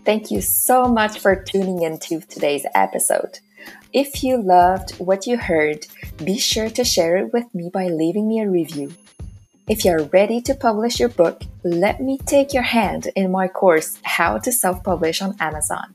Thank 0.09 0.31
you 0.31 0.41
so 0.41 0.85
much 0.85 1.19
for 1.19 1.35
tuning 1.35 1.83
into 1.83 2.21
today's 2.21 2.65
episode. 2.73 3.37
If 3.93 4.23
you 4.23 4.41
loved 4.41 4.97
what 4.97 5.27
you 5.27 5.37
heard, 5.37 5.85
be 6.25 6.39
sure 6.39 6.71
to 6.71 6.83
share 6.83 7.17
it 7.17 7.31
with 7.31 7.53
me 7.53 7.69
by 7.71 7.89
leaving 7.89 8.27
me 8.27 8.39
a 8.39 8.49
review. 8.49 8.91
If 9.67 9.85
you're 9.85 10.05
ready 10.05 10.41
to 10.41 10.55
publish 10.55 10.99
your 10.99 11.09
book, 11.09 11.43
let 11.63 12.01
me 12.01 12.17
take 12.25 12.55
your 12.55 12.63
hand 12.63 13.09
in 13.15 13.31
my 13.31 13.47
course, 13.47 13.99
How 14.01 14.39
to 14.39 14.51
Self 14.51 14.83
Publish 14.83 15.21
on 15.21 15.35
Amazon. 15.39 15.93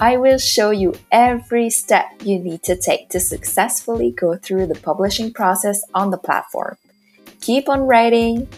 I 0.00 0.16
will 0.16 0.38
show 0.38 0.72
you 0.72 0.94
every 1.12 1.70
step 1.70 2.06
you 2.24 2.40
need 2.40 2.64
to 2.64 2.74
take 2.74 3.10
to 3.10 3.20
successfully 3.20 4.10
go 4.10 4.36
through 4.36 4.66
the 4.66 4.80
publishing 4.80 5.32
process 5.32 5.84
on 5.94 6.10
the 6.10 6.18
platform. 6.18 6.78
Keep 7.42 7.68
on 7.68 7.82
writing, 7.82 8.48